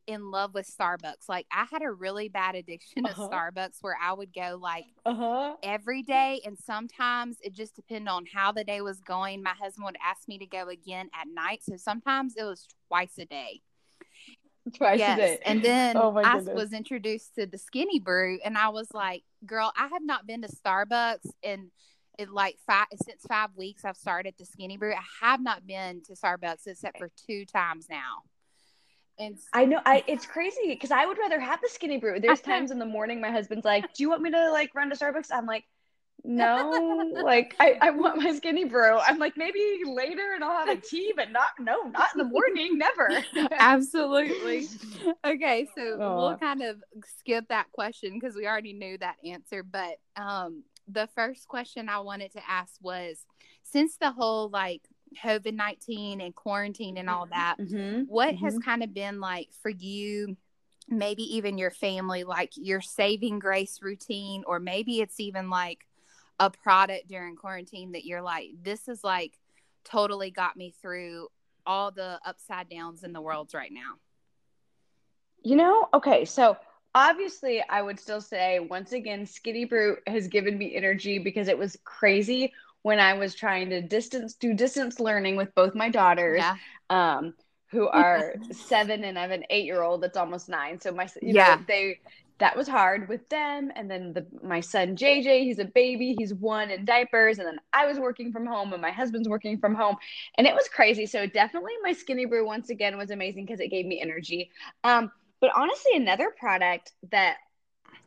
in 0.07 0.31
love 0.31 0.55
with 0.55 0.69
Starbucks. 0.69 1.29
Like 1.29 1.47
I 1.53 1.67
had 1.71 1.83
a 1.83 1.91
really 1.91 2.29
bad 2.29 2.55
addiction 2.55 3.05
uh-huh. 3.05 3.29
to 3.29 3.35
Starbucks 3.35 3.79
where 3.81 3.97
I 4.01 4.13
would 4.13 4.33
go 4.33 4.59
like 4.61 4.85
uh-huh. 5.05 5.55
every 5.63 6.03
day 6.03 6.41
and 6.45 6.57
sometimes 6.59 7.39
it 7.43 7.53
just 7.53 7.77
depended 7.77 8.09
on 8.09 8.25
how 8.33 8.53
the 8.53 8.65
day 8.65 8.81
was 8.81 9.01
going. 9.01 9.43
My 9.43 9.55
husband 9.61 9.85
would 9.85 9.97
ask 10.05 10.29
me 10.29 10.39
to 10.39 10.47
go 10.47 10.69
again 10.69 11.11
at 11.19 11.29
night. 11.33 11.61
So 11.63 11.77
sometimes 11.77 12.35
it 12.37 12.45
was 12.45 12.67
twice 12.89 13.19
a 13.19 13.25
day. 13.25 13.61
Twice 14.75 14.99
yes. 14.99 15.19
a 15.19 15.21
day. 15.21 15.39
And 15.45 15.63
then 15.65 15.97
oh 15.97 16.17
I 16.17 16.37
was 16.37 16.73
introduced 16.73 17.35
to 17.37 17.47
the 17.47 17.59
skinny 17.59 17.99
brew 17.99 18.39
and 18.45 18.57
I 18.57 18.69
was 18.69 18.89
like, 18.93 19.23
girl, 19.45 19.73
I 19.77 19.89
have 19.89 20.03
not 20.03 20.27
been 20.27 20.43
to 20.43 20.49
Starbucks 20.49 21.31
in 21.43 21.71
it 22.19 22.31
like 22.31 22.57
five 22.67 22.87
since 23.05 23.25
five 23.29 23.51
weeks 23.57 23.85
I've 23.85 23.97
started 23.97 24.35
the 24.39 24.47
skinny 24.47 24.77
brew. 24.77 24.95
I 24.95 25.27
have 25.27 25.41
not 25.41 25.67
been 25.67 26.03
to 26.05 26.15
Starbucks 26.15 26.67
except 26.67 26.99
for 26.99 27.11
two 27.27 27.45
times 27.45 27.89
now. 27.91 28.23
And 29.19 29.39
I 29.53 29.65
know 29.65 29.81
I 29.87 30.05
it's 30.07 30.27
crazy 30.27 30.69
because 30.69 30.91
I 30.91 31.07
would 31.07 31.19
rather 31.19 31.41
have 31.41 31.61
the 31.63 31.69
skinny 31.69 31.99
brew. 31.99 32.21
There's 32.21 32.41
times 32.41 32.71
in 32.71 32.79
the 32.79 32.85
morning 32.87 33.21
my 33.21 33.31
husband's 33.31 33.65
like, 33.65 33.85
Do 33.95 34.03
you 34.03 34.11
want 34.11 34.23
me 34.23 34.31
to 34.31 34.51
like 34.51 34.75
run 34.75 34.91
to 34.91 34.97
Starbucks? 34.97 35.29
I'm 35.33 35.47
like, 35.47 35.65
No, 36.25 37.11
like 37.25 37.57
I, 37.59 37.79
I 37.81 37.91
want 37.91 38.23
my 38.23 38.35
skinny 38.37 38.65
brew. 38.65 38.99
I'm 38.99 39.19
like, 39.19 39.37
maybe 39.37 39.81
later 39.87 40.33
and 40.35 40.45
I'll 40.45 40.67
have 40.67 40.77
a 40.77 40.81
tea, 40.81 41.13
but 41.17 41.31
not 41.33 41.49
no, 41.59 41.83
not 41.85 42.11
in 42.15 42.19
the 42.19 42.25
morning, 42.25 42.77
never. 42.79 43.09
Absolutely. 43.53 44.67
Okay, 45.25 45.67
so 45.77 45.99
we'll 45.99 46.37
kind 46.37 46.63
of 46.63 46.77
skip 47.19 47.49
that 47.49 47.73
question 47.73 48.19
because 48.19 48.37
we 48.37 48.47
already 48.47 48.73
knew 48.75 48.99
that 48.99 49.17
answer. 49.25 49.63
But 49.63 49.97
um 50.17 50.65
the 50.89 51.09
first 51.15 51.49
question 51.49 51.89
I 51.89 51.99
wanted 52.01 52.33
to 52.33 52.43
ask 52.49 52.75
was 52.81 53.25
since 53.63 53.97
the 53.97 54.13
whole 54.13 54.49
like 54.49 54.83
COVID 55.23 55.55
19 55.55 56.21
and 56.21 56.35
quarantine 56.35 56.97
and 56.97 57.11
all 57.11 57.27
that, 57.27 57.57
mm-hmm. 57.59 58.03
what 58.03 58.35
mm-hmm. 58.35 58.45
has 58.45 58.59
kind 58.59 58.83
of 58.83 58.95
been 58.95 59.21
like 59.21 59.49
for 59.63 59.71
you? 59.71 60.37
Maybe 60.89 61.23
even 61.37 61.59
your 61.59 61.73
family, 61.73 62.23
like 62.23 62.53
your 62.55 62.81
saving 62.81 63.41
grace 63.41 63.81
routine, 63.83 64.45
or 64.47 64.61
maybe 64.61 65.01
it's 65.01 65.19
even 65.19 65.51
like 65.51 65.81
a 66.39 66.51
product 66.51 67.09
during 67.09 67.35
quarantine 67.35 67.93
that 67.93 68.05
you're 68.05 68.23
like, 68.23 68.51
this 68.63 68.87
is 68.89 69.03
like 69.03 69.39
totally 69.85 70.31
got 70.31 70.57
me 70.57 70.75
through 70.81 71.29
all 71.67 71.91
the 71.91 72.21
upside 72.25 72.69
downs 72.69 73.03
in 73.03 73.13
the 73.13 73.21
world 73.21 73.53
right 73.55 73.73
now? 73.73 73.95
You 75.43 75.57
know, 75.57 75.89
okay, 75.95 76.25
so 76.25 76.57
obviously 76.95 77.63
I 77.69 77.83
would 77.83 78.01
still 78.01 78.21
say 78.21 78.59
once 78.59 78.93
again, 78.93 79.27
Skinny 79.27 79.65
Brew 79.65 79.97
has 80.07 80.29
given 80.29 80.57
me 80.57 80.75
energy 80.75 81.19
because 81.19 81.49
it 81.49 81.59
was 81.59 81.77
crazy 81.85 82.53
when 82.87 83.01
I 83.01 83.15
was 83.15 83.35
trying 83.35 83.71
to 83.71 83.83
distance 83.83 84.35
do 84.35 84.55
distance 84.55 85.01
learning 85.01 85.35
with 85.35 85.53
both 85.57 85.75
my 85.75 85.89
daughters. 85.89 86.39
Yeah. 86.39 86.55
Um, 86.89 87.35
who 87.73 87.89
are 87.89 88.35
seven 88.53 89.03
and 89.03 89.19
I 89.19 89.23
have 89.23 89.33
an 89.33 89.43
eight 89.51 89.65
year 89.65 89.83
old 89.83 90.05
that's 90.05 90.17
almost 90.17 90.49
nine. 90.49 90.81
So 90.81 90.93
my 90.93 91.09
yeah, 91.21 91.57
know, 91.57 91.65
they 91.67 91.99
that 92.39 92.57
was 92.57 92.69
hard 92.69 93.09
with 93.09 93.29
them. 93.29 93.73
And 93.75 93.91
then 93.91 94.13
the 94.13 94.25
my 94.41 94.61
son 94.61 94.97
JJ, 94.97 95.43
he's 95.43 95.59
a 95.59 95.65
baby, 95.65 96.15
he's 96.17 96.33
one 96.33 96.71
in 96.71 96.85
diapers, 96.85 97.41
and 97.41 97.49
then 97.49 97.59
I 97.73 97.87
was 97.87 97.99
working 97.99 98.31
from 98.31 98.47
home 98.47 98.73
and 98.73 98.81
my 98.81 98.93
husband's 98.93 99.29
working 99.29 99.59
from 99.59 99.75
home, 99.75 99.97
and 100.39 100.47
it 100.47 100.55
was 100.55 100.69
crazy. 100.69 101.07
So 101.07 101.27
definitely 101.27 101.73
my 101.83 101.93
skinny 101.93 102.25
brew 102.25 102.47
once 102.47 102.71
again 102.71 102.97
was 102.97 103.11
amazing 103.11 103.47
because 103.47 103.59
it 103.59 103.69
gave 103.69 103.85
me 103.85 104.01
energy. 104.01 104.53
Um, 104.85 105.11
but 105.41 105.51
honestly, 105.57 105.97
another 105.97 106.31
product 106.39 106.93
that 107.11 107.39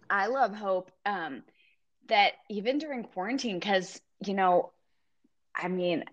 I 0.10 0.28
love, 0.28 0.56
Hope, 0.56 0.90
um, 1.06 1.44
that 2.08 2.32
even 2.50 2.78
during 2.78 3.04
quarantine, 3.04 3.60
because 3.60 4.00
you 4.26 4.34
know, 4.34 4.72
I 5.56 5.68
mean, 5.68 6.04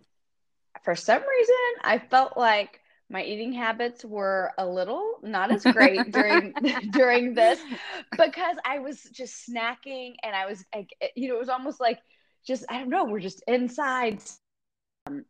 for 0.84 0.94
some 0.94 1.22
reason, 1.22 1.54
I 1.82 1.98
felt 1.98 2.36
like 2.36 2.80
my 3.08 3.22
eating 3.22 3.52
habits 3.52 4.04
were 4.04 4.52
a 4.58 4.66
little 4.66 5.18
not 5.22 5.52
as 5.52 5.62
great 5.62 6.10
during 6.12 6.52
during 6.90 7.34
this 7.34 7.60
because 8.12 8.56
I 8.64 8.80
was 8.80 9.02
just 9.04 9.48
snacking 9.48 10.14
and 10.22 10.34
I 10.34 10.46
was 10.46 10.64
like, 10.74 10.90
you 11.14 11.28
know, 11.28 11.36
it 11.36 11.40
was 11.40 11.48
almost 11.48 11.80
like 11.80 12.00
just 12.46 12.64
I 12.68 12.78
don't 12.78 12.90
know, 12.90 13.04
we're 13.04 13.20
just 13.20 13.42
inside. 13.46 14.20
Um, 15.06 15.24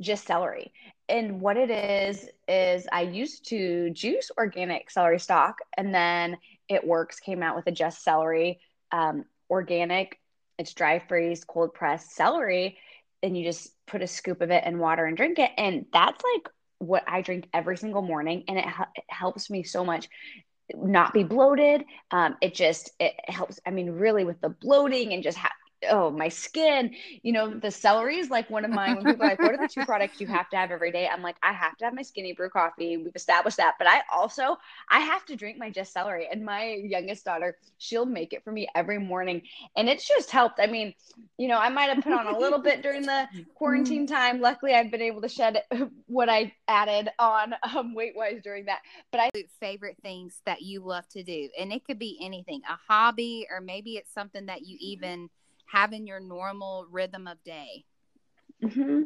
just 0.00 0.26
celery. 0.26 0.72
And 1.08 1.40
what 1.40 1.56
it 1.56 1.70
is, 1.70 2.28
is 2.48 2.86
I 2.90 3.02
used 3.02 3.48
to 3.48 3.90
juice 3.90 4.30
organic 4.38 4.90
celery 4.90 5.20
stalk 5.20 5.58
and 5.76 5.94
then 5.94 6.38
it 6.68 6.86
works 6.86 7.20
came 7.20 7.42
out 7.42 7.56
with 7.56 7.66
a 7.66 7.72
just 7.72 8.02
celery 8.02 8.60
um, 8.92 9.24
organic 9.50 10.19
it's 10.60 10.74
dry 10.74 10.98
freeze, 10.98 11.42
cold 11.42 11.72
pressed 11.72 12.14
celery, 12.14 12.78
and 13.22 13.36
you 13.36 13.44
just 13.44 13.70
put 13.86 14.02
a 14.02 14.06
scoop 14.06 14.42
of 14.42 14.50
it 14.50 14.64
in 14.64 14.78
water 14.78 15.06
and 15.06 15.16
drink 15.16 15.38
it. 15.38 15.50
And 15.56 15.86
that's 15.90 16.22
like 16.34 16.48
what 16.78 17.02
I 17.08 17.22
drink 17.22 17.48
every 17.54 17.78
single 17.78 18.02
morning, 18.02 18.44
and 18.46 18.58
it, 18.58 18.66
it 18.94 19.04
helps 19.08 19.48
me 19.48 19.62
so 19.62 19.84
much 19.84 20.08
not 20.74 21.14
be 21.14 21.24
bloated. 21.24 21.84
Um, 22.10 22.36
it 22.42 22.54
just 22.54 22.90
it 23.00 23.14
helps. 23.26 23.58
I 23.66 23.70
mean, 23.70 23.90
really 23.92 24.24
with 24.24 24.40
the 24.42 24.50
bloating 24.50 25.14
and 25.14 25.22
just 25.22 25.38
ha- 25.38 25.50
oh 25.88 26.10
my 26.10 26.28
skin 26.28 26.94
you 27.22 27.32
know 27.32 27.58
the 27.58 27.70
celery 27.70 28.18
is 28.18 28.30
like 28.30 28.50
one 28.50 28.64
of 28.64 28.70
mine. 28.70 28.96
When 28.96 29.06
people 29.06 29.24
are 29.24 29.30
like 29.30 29.42
what 29.42 29.54
are 29.54 29.58
the 29.58 29.68
two 29.68 29.84
products 29.84 30.20
you 30.20 30.26
have 30.26 30.48
to 30.50 30.56
have 30.56 30.70
every 30.70 30.92
day? 30.92 31.08
I'm 31.08 31.22
like 31.22 31.36
i 31.42 31.52
have 31.52 31.76
to 31.78 31.84
have 31.84 31.94
my 31.94 32.02
skinny 32.02 32.32
brew 32.32 32.50
coffee 32.50 32.96
we've 32.96 33.14
established 33.14 33.56
that 33.56 33.76
but 33.78 33.86
i 33.86 34.02
also 34.12 34.56
i 34.88 35.00
have 35.00 35.24
to 35.26 35.36
drink 35.36 35.58
my 35.58 35.70
just 35.70 35.92
celery 35.92 36.28
and 36.30 36.44
my 36.44 36.80
youngest 36.84 37.24
daughter 37.24 37.56
she'll 37.78 38.06
make 38.06 38.32
it 38.32 38.44
for 38.44 38.52
me 38.52 38.68
every 38.74 38.98
morning 38.98 39.42
and 39.76 39.88
it's 39.88 40.06
just 40.06 40.30
helped. 40.30 40.60
I 40.60 40.66
mean 40.66 40.94
you 41.38 41.48
know 41.48 41.58
i 41.58 41.68
might 41.68 41.90
have 41.90 42.02
put 42.02 42.12
on 42.12 42.26
a 42.26 42.38
little 42.38 42.58
bit 42.58 42.82
during 42.82 43.02
the 43.02 43.28
quarantine 43.54 44.06
time. 44.06 44.40
Luckily 44.40 44.74
i've 44.74 44.90
been 44.90 45.02
able 45.02 45.22
to 45.22 45.28
shed 45.28 45.62
what 46.06 46.28
i 46.28 46.52
added 46.68 47.10
on 47.18 47.54
um, 47.74 47.94
weight 47.94 48.14
wise 48.16 48.40
during 48.42 48.66
that 48.66 48.80
but 49.10 49.20
i 49.20 49.30
favorite 49.60 49.96
things 50.02 50.40
that 50.46 50.62
you 50.62 50.84
love 50.84 51.06
to 51.08 51.22
do 51.22 51.48
and 51.58 51.72
it 51.72 51.84
could 51.84 51.98
be 51.98 52.18
anything 52.22 52.60
a 52.68 52.92
hobby 52.92 53.46
or 53.50 53.60
maybe 53.60 53.92
it's 53.96 54.12
something 54.12 54.46
that 54.46 54.62
you 54.66 54.76
even 54.80 55.28
having 55.70 56.06
your 56.06 56.20
normal 56.20 56.86
rhythm 56.90 57.26
of 57.26 57.42
day. 57.44 57.84
Mm-hmm. 58.62 59.02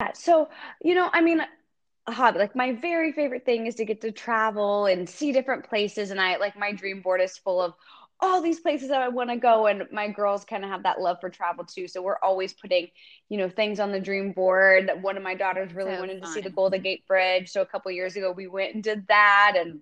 Yeah, 0.00 0.12
so, 0.12 0.48
you 0.82 0.94
know, 0.94 1.08
I 1.12 1.20
mean, 1.20 1.40
a 2.06 2.12
hobby, 2.12 2.38
like 2.38 2.54
my 2.54 2.72
very 2.72 3.12
favorite 3.12 3.44
thing 3.44 3.66
is 3.66 3.74
to 3.76 3.84
get 3.84 4.00
to 4.02 4.12
travel 4.12 4.86
and 4.86 5.08
see 5.08 5.32
different 5.32 5.68
places. 5.68 6.10
And 6.10 6.20
I 6.20 6.36
like 6.36 6.56
my 6.56 6.72
dream 6.72 7.02
board 7.02 7.20
is 7.20 7.36
full 7.38 7.60
of 7.60 7.74
all 8.20 8.40
these 8.40 8.60
places 8.60 8.88
that 8.88 9.02
I 9.02 9.08
want 9.08 9.30
to 9.30 9.36
go. 9.36 9.66
And 9.66 9.84
my 9.90 10.08
girls 10.08 10.44
kind 10.44 10.64
of 10.64 10.70
have 10.70 10.84
that 10.84 11.00
love 11.00 11.18
for 11.20 11.28
travel 11.28 11.64
too. 11.64 11.88
So 11.88 12.02
we're 12.02 12.18
always 12.22 12.52
putting, 12.54 12.88
you 13.28 13.38
know, 13.38 13.48
things 13.48 13.80
on 13.80 13.92
the 13.92 14.00
dream 14.00 14.32
board. 14.32 14.90
One 15.00 15.16
of 15.16 15.22
my 15.22 15.34
daughters 15.34 15.74
really 15.74 15.94
so 15.94 16.00
wanted 16.00 16.20
fun. 16.20 16.28
to 16.28 16.34
see 16.34 16.40
the 16.40 16.50
Golden 16.50 16.82
Gate 16.82 17.04
Bridge. 17.08 17.50
So 17.50 17.62
a 17.62 17.66
couple 17.66 17.90
years 17.90 18.16
ago, 18.16 18.32
we 18.32 18.46
went 18.46 18.74
and 18.74 18.82
did 18.82 19.06
that. 19.08 19.54
And 19.56 19.80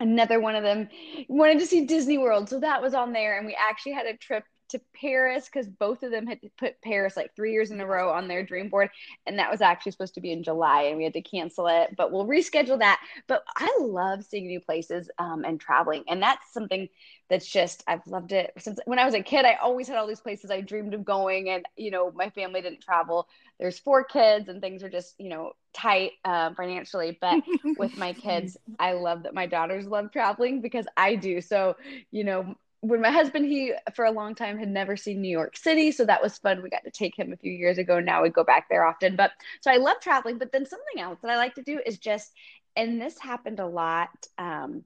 another 0.00 0.40
one 0.40 0.56
of 0.56 0.62
them 0.62 0.88
wanted 1.28 1.58
to 1.58 1.66
see 1.66 1.84
Disney 1.84 2.18
World. 2.18 2.48
So 2.48 2.60
that 2.60 2.80
was 2.80 2.94
on 2.94 3.12
there. 3.12 3.36
And 3.36 3.46
we 3.46 3.56
actually 3.58 3.92
had 3.92 4.06
a 4.06 4.16
trip 4.16 4.44
to 4.68 4.80
Paris 4.94 5.46
because 5.46 5.66
both 5.66 6.02
of 6.02 6.10
them 6.10 6.26
had 6.26 6.40
put 6.58 6.80
Paris 6.82 7.16
like 7.16 7.34
three 7.34 7.52
years 7.52 7.70
in 7.70 7.80
a 7.80 7.86
row 7.86 8.10
on 8.10 8.28
their 8.28 8.42
dream 8.42 8.68
board. 8.68 8.90
And 9.26 9.38
that 9.38 9.50
was 9.50 9.60
actually 9.60 9.92
supposed 9.92 10.14
to 10.14 10.20
be 10.20 10.32
in 10.32 10.42
July 10.42 10.82
and 10.82 10.96
we 10.96 11.04
had 11.04 11.14
to 11.14 11.22
cancel 11.22 11.66
it, 11.68 11.94
but 11.96 12.12
we'll 12.12 12.26
reschedule 12.26 12.78
that. 12.78 13.00
But 13.26 13.44
I 13.56 13.76
love 13.80 14.24
seeing 14.24 14.46
new 14.46 14.60
places 14.60 15.10
um, 15.18 15.44
and 15.44 15.60
traveling. 15.60 16.04
And 16.08 16.22
that's 16.22 16.52
something 16.52 16.88
that's 17.28 17.46
just, 17.46 17.84
I've 17.86 18.06
loved 18.06 18.32
it 18.32 18.52
since 18.58 18.78
when 18.86 18.98
I 18.98 19.04
was 19.04 19.14
a 19.14 19.22
kid. 19.22 19.44
I 19.44 19.54
always 19.54 19.88
had 19.88 19.96
all 19.96 20.06
these 20.06 20.20
places 20.20 20.50
I 20.50 20.60
dreamed 20.60 20.94
of 20.94 21.04
going. 21.04 21.50
And, 21.50 21.66
you 21.76 21.90
know, 21.90 22.10
my 22.14 22.30
family 22.30 22.62
didn't 22.62 22.80
travel. 22.80 23.28
There's 23.58 23.78
four 23.78 24.04
kids 24.04 24.48
and 24.48 24.60
things 24.60 24.82
are 24.82 24.90
just, 24.90 25.14
you 25.18 25.28
know, 25.28 25.52
tight 25.74 26.12
uh, 26.24 26.54
financially. 26.54 27.18
But 27.20 27.40
with 27.78 27.96
my 27.96 28.12
kids, 28.12 28.56
I 28.78 28.92
love 28.92 29.24
that 29.24 29.34
my 29.34 29.46
daughters 29.46 29.86
love 29.86 30.10
traveling 30.12 30.60
because 30.60 30.86
I 30.96 31.16
do. 31.16 31.40
So, 31.40 31.76
you 32.10 32.24
know, 32.24 32.54
when 32.80 33.00
my 33.00 33.10
husband 33.10 33.46
he 33.46 33.72
for 33.94 34.04
a 34.04 34.10
long 34.10 34.34
time 34.34 34.58
had 34.58 34.68
never 34.68 34.96
seen 34.96 35.20
New 35.20 35.30
York 35.30 35.56
City, 35.56 35.90
so 35.90 36.04
that 36.04 36.22
was 36.22 36.38
fun. 36.38 36.62
We 36.62 36.70
got 36.70 36.84
to 36.84 36.90
take 36.90 37.18
him 37.18 37.32
a 37.32 37.36
few 37.36 37.52
years 37.52 37.78
ago. 37.78 37.98
Now 37.98 38.22
we 38.22 38.30
go 38.30 38.44
back 38.44 38.68
there 38.68 38.84
often. 38.84 39.16
But 39.16 39.32
so 39.60 39.70
I 39.70 39.76
love 39.76 39.96
traveling. 40.00 40.38
But 40.38 40.52
then 40.52 40.64
something 40.64 41.00
else 41.00 41.18
that 41.22 41.30
I 41.30 41.36
like 41.36 41.56
to 41.56 41.62
do 41.62 41.80
is 41.84 41.98
just, 41.98 42.32
and 42.76 43.00
this 43.00 43.18
happened 43.18 43.58
a 43.58 43.66
lot 43.66 44.10
um, 44.38 44.84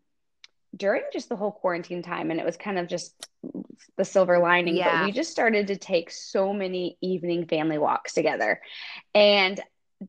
during 0.75 1.03
just 1.13 1.29
the 1.29 1.37
whole 1.37 1.53
quarantine 1.53 2.03
time, 2.03 2.31
and 2.31 2.41
it 2.41 2.47
was 2.47 2.57
kind 2.57 2.79
of 2.79 2.89
just 2.89 3.29
the 3.99 4.05
silver 4.05 4.39
lining. 4.39 4.77
Yeah. 4.77 5.01
But 5.01 5.07
we 5.07 5.13
just 5.13 5.31
started 5.31 5.67
to 5.67 5.77
take 5.77 6.11
so 6.11 6.55
many 6.55 6.97
evening 7.03 7.47
family 7.47 7.77
walks 7.77 8.15
together, 8.15 8.63
and 9.15 9.61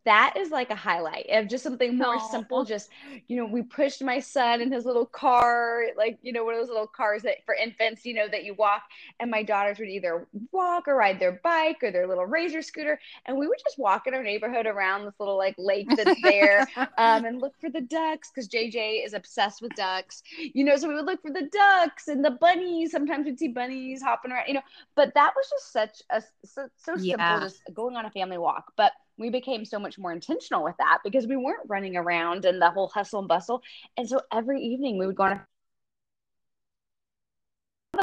that 0.06 0.36
is 0.38 0.52
like 0.52 0.70
a 0.70 0.76
highlight 0.76 1.28
of 1.32 1.48
just 1.48 1.64
something 1.64 1.98
more 1.98 2.18
Aww. 2.18 2.32
simple. 2.32 2.64
Just, 2.64 2.90
you 3.28 3.38
know, 3.38 3.46
we 3.46 3.62
pushed 3.62 4.04
my 4.04 4.20
son 4.20 4.62
in 4.62 4.72
his 4.72 4.86
little 4.86 5.06
car, 5.06 5.84
like, 5.98 6.20
you 6.22 6.32
know, 6.34 6.44
one 6.44 6.56
of 6.56 6.60
those 6.60 6.70
little 6.70 6.88
cars 6.88 7.22
that 7.24 7.38
for 7.46 7.56
infants, 7.56 8.06
you 8.06 8.14
know, 8.14 8.28
that 8.28 8.44
you 8.44 8.54
walk, 8.54 8.84
and 9.20 9.30
my 9.30 9.44
daughters 9.44 9.80
would 9.80 9.90
either 9.90 10.28
walk 10.52 10.88
or 10.88 10.96
ride 10.96 11.20
their 11.20 11.40
bike 11.44 11.78
or 11.84 11.92
their 11.92 12.08
little 12.08 12.26
razor 12.26 12.62
scooter. 12.62 13.00
And 13.26 13.38
we 13.38 13.48
would 13.48 13.60
just 13.64 13.78
walk 13.78 14.08
in 14.08 14.14
our 14.14 14.24
neighborhood 14.24 14.66
around 14.66 15.06
this 15.06 15.16
little 15.20 15.38
like 15.38 15.56
lake 15.58 15.88
that's 15.96 16.22
there 16.22 16.68
um, 16.98 17.26
and 17.26 17.42
look 17.42 17.54
for 17.60 17.70
the 17.70 17.82
ducks 17.82 18.32
because 18.34 18.50
JJ 18.50 19.06
is 19.06 19.14
obsessed 19.14 19.62
with 19.62 19.76
ducks, 19.76 20.24
you 20.54 20.64
know, 20.64 20.78
so 20.78 20.88
we 20.88 20.96
would 20.96 21.06
look 21.06 21.22
for 21.22 21.32
the 21.32 21.50
ducks 21.52 22.08
and 22.08 22.24
the 22.24 22.32
bunnies. 22.32 22.92
Sometimes 22.92 23.26
we'd 23.26 23.40
see 23.40 23.50
bunnies 23.50 24.02
hopping 24.02 24.32
around, 24.32 24.48
you 24.48 24.54
know, 24.56 24.62
but 24.96 25.14
that 25.14 25.34
was 25.36 25.50
just 25.50 25.72
such 25.72 26.02
a 26.10 26.22
so, 26.46 26.68
so 26.78 26.96
yeah. 26.96 27.16
simple, 27.16 27.48
just 27.48 27.62
going 27.74 27.96
on 27.96 28.06
a 28.06 28.12
family 28.12 28.38
walk. 28.38 28.72
But 28.76 28.92
we 29.18 29.30
became 29.30 29.66
so 29.66 29.80
much 29.80 29.98
more 29.98 30.12
intentional 30.12 30.64
with 30.64 30.76
that 30.78 31.00
because 31.04 31.28
we 31.28 31.38
weren't 31.38 31.68
running 31.68 31.96
around 31.96 32.46
in 32.46 32.60
the 32.60 32.70
whole 32.72 32.88
hustle 32.88 33.20
and 33.20 33.28
bustle. 33.28 33.62
And 33.98 34.08
so 34.08 34.22
every 34.32 34.62
evening 34.62 34.98
we 34.98 35.06
would 35.08 35.16
go 35.16 35.24
on 35.24 35.42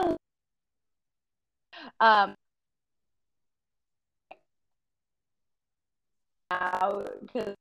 a 0.00 0.16
um 2.00 2.34
because 7.22 7.54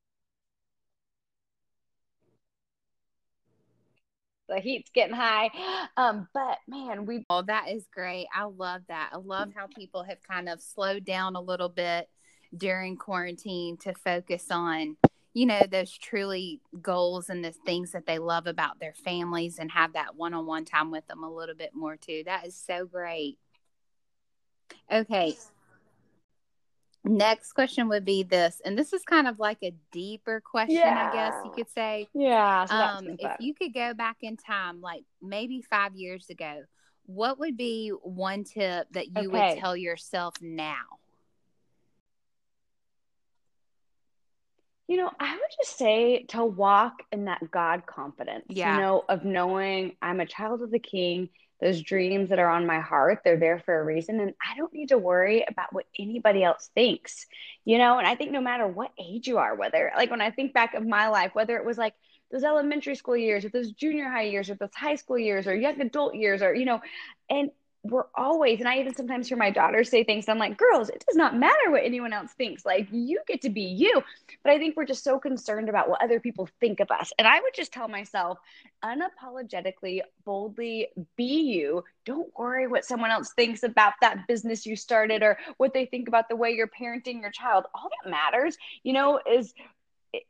the 4.47 4.59
heat's 4.59 4.89
getting 4.93 5.15
high. 5.15 5.49
Um, 5.95 6.27
but 6.33 6.57
man, 6.67 7.05
we 7.05 7.25
oh 7.29 7.43
that 7.43 7.69
is 7.69 7.87
great. 7.93 8.27
I 8.33 8.45
love 8.45 8.81
that. 8.87 9.11
I 9.13 9.17
love 9.17 9.49
how 9.55 9.67
people 9.67 10.03
have 10.03 10.21
kind 10.23 10.49
of 10.49 10.61
slowed 10.61 11.05
down 11.05 11.35
a 11.35 11.41
little 11.41 11.69
bit 11.69 12.09
during 12.55 12.97
quarantine 12.97 13.77
to 13.77 13.93
focus 13.93 14.47
on 14.49 14.97
you 15.33 15.45
know 15.45 15.61
those 15.71 15.95
truly 15.95 16.59
goals 16.81 17.29
and 17.29 17.43
the 17.45 17.51
things 17.51 17.91
that 17.91 18.05
they 18.05 18.19
love 18.19 18.47
about 18.47 18.79
their 18.79 18.93
families 18.93 19.59
and 19.59 19.71
have 19.71 19.93
that 19.93 20.15
one-on-one 20.15 20.65
time 20.65 20.91
with 20.91 21.05
them 21.07 21.23
a 21.23 21.31
little 21.31 21.55
bit 21.55 21.73
more 21.73 21.95
too. 21.95 22.23
That 22.25 22.45
is 22.47 22.55
so 22.55 22.85
great. 22.85 23.37
Okay. 24.91 25.35
Next 27.05 27.53
question 27.53 27.87
would 27.89 28.03
be 28.03 28.23
this 28.23 28.61
and 28.65 28.77
this 28.77 28.91
is 28.91 29.03
kind 29.03 29.27
of 29.27 29.39
like 29.39 29.59
a 29.63 29.73
deeper 29.91 30.41
question 30.41 30.75
yeah. 30.75 31.09
i 31.11 31.15
guess 31.15 31.33
you 31.45 31.51
could 31.51 31.69
say. 31.69 32.07
Yeah 32.13 32.65
so 32.65 32.75
um, 32.75 33.15
if 33.17 33.31
you 33.39 33.53
could 33.53 33.73
go 33.73 33.93
back 33.93 34.17
in 34.21 34.35
time 34.35 34.81
like 34.81 35.03
maybe 35.21 35.61
five 35.61 35.95
years 35.95 36.29
ago 36.29 36.63
what 37.05 37.39
would 37.39 37.55
be 37.55 37.89
one 38.03 38.43
tip 38.43 38.87
that 38.91 39.07
you 39.07 39.29
okay. 39.29 39.53
would 39.53 39.59
tell 39.59 39.77
yourself 39.77 40.35
now 40.41 40.99
You 44.89 44.97
know, 44.97 45.11
I 45.19 45.31
would 45.31 45.51
just 45.55 45.77
say 45.77 46.23
to 46.29 46.43
walk 46.43 47.03
in 47.11 47.25
that 47.25 47.51
God 47.51 47.85
confidence, 47.85 48.45
yeah. 48.49 48.73
you 48.75 48.81
know, 48.81 49.05
of 49.07 49.23
knowing 49.23 49.95
I'm 50.01 50.19
a 50.19 50.25
child 50.25 50.63
of 50.63 50.71
the 50.71 50.79
King. 50.79 51.29
Those 51.61 51.83
dreams 51.83 52.29
that 52.29 52.39
are 52.39 52.49
on 52.49 52.65
my 52.65 52.79
heart, 52.79 53.19
they're 53.23 53.37
there 53.37 53.59
for 53.59 53.79
a 53.79 53.83
reason. 53.83 54.19
And 54.19 54.33
I 54.41 54.57
don't 54.57 54.73
need 54.73 54.89
to 54.89 54.97
worry 54.97 55.45
about 55.47 55.73
what 55.73 55.85
anybody 55.99 56.43
else 56.43 56.71
thinks, 56.73 57.27
you 57.65 57.77
know? 57.77 57.99
And 57.99 58.07
I 58.07 58.15
think 58.15 58.31
no 58.31 58.41
matter 58.41 58.65
what 58.65 58.91
age 58.97 59.27
you 59.27 59.37
are, 59.37 59.53
whether 59.55 59.91
like 59.95 60.09
when 60.09 60.21
I 60.21 60.31
think 60.31 60.53
back 60.53 60.73
of 60.73 60.87
my 60.87 61.09
life, 61.09 61.35
whether 61.35 61.57
it 61.57 61.65
was 61.65 61.77
like 61.77 61.93
those 62.31 62.43
elementary 62.43 62.95
school 62.95 63.17
years 63.17 63.45
or 63.45 63.49
those 63.49 63.71
junior 63.73 64.09
high 64.09 64.23
years 64.23 64.49
or 64.49 64.55
those 64.55 64.73
high 64.73 64.95
school 64.95 65.19
years 65.19 65.45
or 65.45 65.55
young 65.55 65.79
adult 65.81 66.15
years 66.15 66.41
or, 66.41 66.55
you 66.55 66.65
know, 66.65 66.81
and 67.29 67.51
we're 67.83 68.05
always, 68.13 68.59
and 68.59 68.67
I 68.67 68.79
even 68.79 68.93
sometimes 68.93 69.29
hear 69.29 69.37
my 69.37 69.51
daughters 69.51 69.89
say 69.89 70.03
things. 70.03 70.27
I'm 70.27 70.37
like, 70.37 70.57
girls, 70.57 70.89
it 70.89 71.03
does 71.07 71.15
not 71.15 71.37
matter 71.37 71.71
what 71.71 71.83
anyone 71.85 72.11
else 72.11 72.31
thinks. 72.33 72.65
Like, 72.65 72.87
you 72.91 73.19
get 73.25 73.41
to 73.43 73.49
be 73.49 73.61
you. 73.61 74.03
But 74.43 74.51
I 74.51 74.57
think 74.57 74.75
we're 74.75 74.85
just 74.85 75.03
so 75.03 75.17
concerned 75.17 75.69
about 75.69 75.89
what 75.89 76.03
other 76.03 76.19
people 76.19 76.49
think 76.59 76.81
of 76.81 76.91
us. 76.91 77.13
And 77.17 77.25
I 77.25 77.39
would 77.39 77.53
just 77.55 77.71
tell 77.71 77.87
myself, 77.87 78.37
unapologetically, 78.83 80.01
boldly 80.25 80.87
be 81.15 81.41
you. 81.41 81.85
Don't 82.05 82.29
worry 82.37 82.67
what 82.67 82.83
someone 82.83 83.11
else 83.11 83.31
thinks 83.33 83.63
about 83.63 83.93
that 84.01 84.27
business 84.27 84.65
you 84.65 84.75
started 84.75 85.23
or 85.23 85.37
what 85.55 85.73
they 85.73 85.85
think 85.85 86.09
about 86.09 86.27
the 86.27 86.35
way 86.35 86.51
you're 86.51 86.67
parenting 86.67 87.21
your 87.21 87.31
child. 87.31 87.63
All 87.73 87.89
that 88.03 88.09
matters, 88.09 88.57
you 88.83 88.91
know, 88.91 89.19
is 89.29 89.53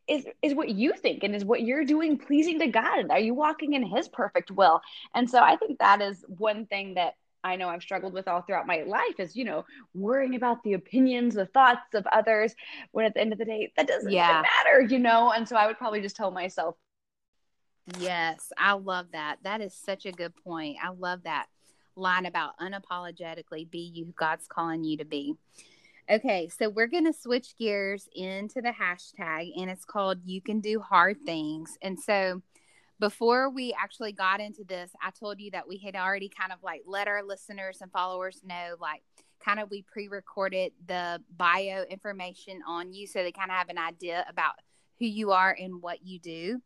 is 0.07 0.25
is 0.41 0.53
what 0.53 0.69
you 0.69 0.93
think 0.93 1.23
and 1.23 1.33
is 1.33 1.45
what 1.45 1.61
you're 1.61 1.85
doing 1.85 2.17
pleasing 2.17 2.59
to 2.59 2.67
God? 2.67 3.09
Are 3.09 3.19
you 3.19 3.33
walking 3.33 3.73
in 3.73 3.83
his 3.83 4.07
perfect 4.09 4.51
will? 4.51 4.81
And 5.15 5.29
so 5.29 5.39
I 5.39 5.55
think 5.55 5.79
that 5.79 6.01
is 6.01 6.23
one 6.27 6.65
thing 6.65 6.95
that 6.95 7.15
I 7.43 7.55
know 7.55 7.69
I've 7.69 7.81
struggled 7.81 8.13
with 8.13 8.27
all 8.27 8.41
throughout 8.41 8.67
my 8.67 8.83
life 8.83 9.19
is, 9.19 9.35
you 9.35 9.45
know, 9.45 9.65
worrying 9.93 10.35
about 10.35 10.63
the 10.63 10.73
opinions, 10.73 11.35
the 11.35 11.45
thoughts 11.45 11.93
of 11.93 12.05
others 12.07 12.53
when 12.91 13.05
at 13.05 13.13
the 13.13 13.21
end 13.21 13.31
of 13.31 13.39
the 13.39 13.45
day, 13.45 13.71
that 13.77 13.87
doesn't 13.87 14.11
yeah. 14.11 14.41
matter, 14.41 14.81
you 14.81 14.99
know? 14.99 15.31
And 15.31 15.47
so 15.47 15.55
I 15.55 15.67
would 15.67 15.77
probably 15.77 16.01
just 16.01 16.15
tell 16.15 16.31
myself. 16.31 16.75
Yes, 17.97 18.51
I 18.57 18.73
love 18.73 19.07
that. 19.13 19.37
That 19.43 19.61
is 19.61 19.73
such 19.73 20.05
a 20.05 20.11
good 20.11 20.33
point. 20.43 20.77
I 20.83 20.89
love 20.89 21.23
that 21.23 21.47
line 21.95 22.25
about 22.25 22.57
unapologetically 22.59 23.69
be 23.69 23.91
you 23.93 24.13
God's 24.17 24.47
calling 24.47 24.83
you 24.83 24.97
to 24.97 25.05
be. 25.05 25.35
Okay, 26.09 26.49
so 26.49 26.69
we're 26.69 26.87
going 26.87 27.05
to 27.05 27.13
switch 27.13 27.55
gears 27.57 28.09
into 28.15 28.61
the 28.61 28.73
hashtag 28.73 29.51
and 29.55 29.69
it's 29.69 29.85
called 29.85 30.19
You 30.25 30.41
Can 30.41 30.59
Do 30.59 30.79
Hard 30.79 31.17
Things. 31.23 31.77
And 31.83 31.99
so, 31.99 32.41
before 32.99 33.49
we 33.49 33.73
actually 33.79 34.11
got 34.11 34.41
into 34.41 34.63
this, 34.63 34.91
I 35.01 35.11
told 35.11 35.39
you 35.39 35.51
that 35.51 35.67
we 35.67 35.77
had 35.77 35.95
already 35.95 36.29
kind 36.29 36.51
of 36.51 36.59
like 36.63 36.83
let 36.85 37.07
our 37.07 37.23
listeners 37.23 37.79
and 37.81 37.91
followers 37.91 38.41
know, 38.43 38.75
like, 38.79 39.03
kind 39.43 39.59
of 39.59 39.69
we 39.71 39.83
pre 39.83 40.07
recorded 40.07 40.73
the 40.85 41.21
bio 41.37 41.83
information 41.89 42.61
on 42.67 42.91
you 42.93 43.07
so 43.07 43.23
they 43.23 43.31
kind 43.31 43.49
of 43.49 43.57
have 43.57 43.69
an 43.69 43.77
idea 43.77 44.25
about 44.29 44.53
who 44.99 45.05
you 45.05 45.31
are 45.31 45.55
and 45.57 45.81
what 45.81 46.05
you 46.05 46.19
do. 46.19 46.61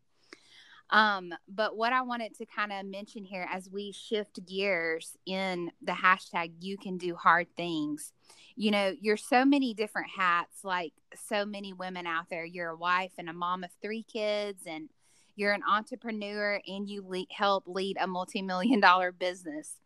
Um, 0.90 1.32
but 1.48 1.76
what 1.76 1.92
I 1.92 2.02
wanted 2.02 2.34
to 2.36 2.46
kind 2.46 2.72
of 2.72 2.84
mention 2.84 3.24
here 3.24 3.48
as 3.50 3.70
we 3.70 3.92
shift 3.92 4.44
gears 4.46 5.16
in 5.24 5.70
the 5.82 5.92
hashtag, 5.92 6.52
you 6.60 6.76
can 6.76 6.98
do 6.98 7.14
hard 7.14 7.46
things. 7.56 8.12
You 8.54 8.70
know, 8.70 8.92
you're 9.00 9.16
so 9.16 9.44
many 9.44 9.72
different 9.72 10.10
hats, 10.10 10.62
like 10.62 10.92
so 11.16 11.46
many 11.46 11.72
women 11.72 12.06
out 12.06 12.26
there. 12.28 12.44
You're 12.44 12.70
a 12.70 12.76
wife 12.76 13.12
and 13.18 13.28
a 13.28 13.32
mom 13.32 13.64
of 13.64 13.70
three 13.82 14.02
kids 14.02 14.62
and 14.66 14.88
you're 15.36 15.52
an 15.52 15.62
entrepreneur 15.68 16.60
and 16.66 16.88
you 16.88 17.04
le- 17.06 17.26
help 17.30 17.64
lead 17.66 17.96
a 18.00 18.06
multi-million 18.06 18.80
dollar 18.80 19.12
business. 19.12 19.76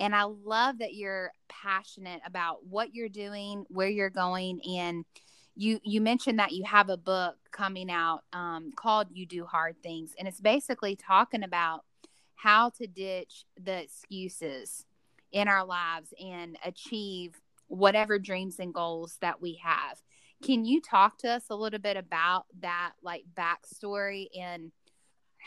And 0.00 0.14
i 0.14 0.24
love 0.24 0.78
that 0.78 0.94
you're 0.94 1.30
passionate 1.48 2.20
about 2.26 2.66
what 2.66 2.94
you're 2.94 3.08
doing 3.08 3.64
where 3.68 3.88
you're 3.88 4.10
going 4.10 4.60
and 4.76 5.04
you 5.54 5.78
you 5.84 6.00
mentioned 6.00 6.40
that 6.40 6.50
you 6.50 6.64
have 6.64 6.88
a 6.88 6.96
book 6.96 7.36
coming 7.52 7.88
out 7.90 8.22
um, 8.32 8.72
called 8.74 9.06
you 9.12 9.24
do 9.24 9.44
hard 9.44 9.76
things 9.84 10.12
and 10.18 10.26
it's 10.26 10.40
basically 10.40 10.96
talking 10.96 11.44
about 11.44 11.84
how 12.34 12.70
to 12.70 12.86
ditch 12.86 13.44
the 13.56 13.82
excuses 13.82 14.84
in 15.32 15.48
our 15.48 15.64
lives 15.64 16.12
and 16.22 16.56
achieve 16.64 17.40
whatever 17.68 18.18
dreams 18.18 18.58
and 18.58 18.74
goals 18.74 19.16
that 19.20 19.40
we 19.40 19.60
have. 19.62 20.00
Can 20.42 20.64
you 20.64 20.80
talk 20.80 21.18
to 21.18 21.28
us 21.30 21.44
a 21.50 21.56
little 21.56 21.78
bit 21.78 21.96
about 21.96 22.44
that 22.60 22.92
like 23.02 23.24
backstory 23.34 24.26
and 24.38 24.72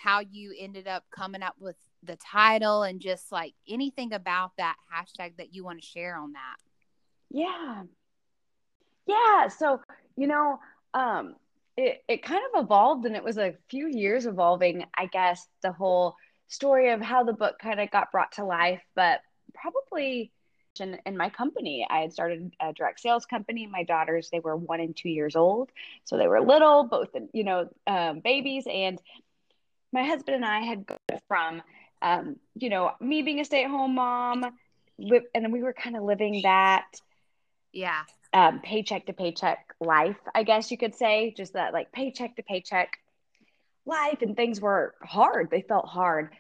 how 0.01 0.19
you 0.19 0.53
ended 0.57 0.87
up 0.87 1.03
coming 1.11 1.41
up 1.41 1.55
with 1.59 1.75
the 2.03 2.15
title 2.17 2.83
and 2.83 2.99
just 2.99 3.31
like 3.31 3.53
anything 3.67 4.13
about 4.13 4.51
that 4.57 4.75
hashtag 4.93 5.35
that 5.37 5.53
you 5.53 5.63
want 5.63 5.81
to 5.81 5.87
share 5.87 6.17
on 6.17 6.33
that. 6.33 6.57
Yeah. 7.29 7.83
Yeah. 9.07 9.47
So, 9.47 9.81
you 10.15 10.27
know, 10.27 10.59
um, 10.93 11.35
it, 11.75 12.03
it 12.07 12.23
kind 12.23 12.41
of 12.53 12.63
evolved 12.63 13.05
and 13.05 13.15
it 13.15 13.23
was 13.23 13.37
a 13.37 13.55
few 13.69 13.87
years 13.87 14.25
evolving, 14.25 14.85
I 14.95 15.07
guess, 15.07 15.47
the 15.61 15.71
whole 15.71 16.15
story 16.47 16.91
of 16.91 17.01
how 17.01 17.23
the 17.23 17.33
book 17.33 17.59
kind 17.59 17.79
of 17.79 17.91
got 17.91 18.11
brought 18.11 18.31
to 18.33 18.45
life, 18.45 18.81
but 18.95 19.21
probably 19.53 20.31
in, 20.79 20.97
in 21.05 21.17
my 21.17 21.29
company, 21.29 21.85
I 21.89 21.99
had 21.99 22.13
started 22.13 22.51
a 22.59 22.73
direct 22.73 22.99
sales 22.99 23.25
company. 23.25 23.67
My 23.67 23.83
daughters, 23.83 24.29
they 24.29 24.39
were 24.39 24.55
one 24.55 24.79
and 24.79 24.95
two 24.95 25.09
years 25.09 25.35
old. 25.35 25.71
So 26.05 26.17
they 26.17 26.27
were 26.27 26.41
little, 26.41 26.83
both, 26.83 27.09
you 27.33 27.43
know, 27.43 27.69
um, 27.87 28.19
babies. 28.19 28.65
And 28.71 29.01
my 29.91 30.03
husband 30.03 30.35
and 30.35 30.45
I 30.45 30.59
had 30.61 30.85
gone 30.85 31.19
from, 31.27 31.61
um, 32.01 32.35
you 32.55 32.69
know, 32.69 32.91
me 32.99 33.21
being 33.21 33.39
a 33.39 33.45
stay 33.45 33.63
at 33.63 33.69
home 33.69 33.95
mom, 33.95 34.43
and 34.99 35.23
then 35.33 35.51
we 35.51 35.63
were 35.63 35.73
kind 35.73 35.95
of 35.95 36.03
living 36.03 36.41
that, 36.43 36.87
yeah, 37.71 38.03
um, 38.33 38.59
paycheck 38.61 39.05
to 39.05 39.13
paycheck 39.13 39.73
life, 39.79 40.17
I 40.35 40.43
guess 40.43 40.71
you 40.71 40.77
could 40.77 40.95
say, 40.95 41.33
just 41.35 41.53
that 41.53 41.73
like 41.73 41.91
paycheck 41.91 42.35
to 42.35 42.43
paycheck 42.43 42.97
life, 43.85 44.21
and 44.21 44.35
things 44.35 44.59
were 44.59 44.95
hard. 45.01 45.49
They 45.49 45.61
felt 45.61 45.87
hard. 45.87 46.33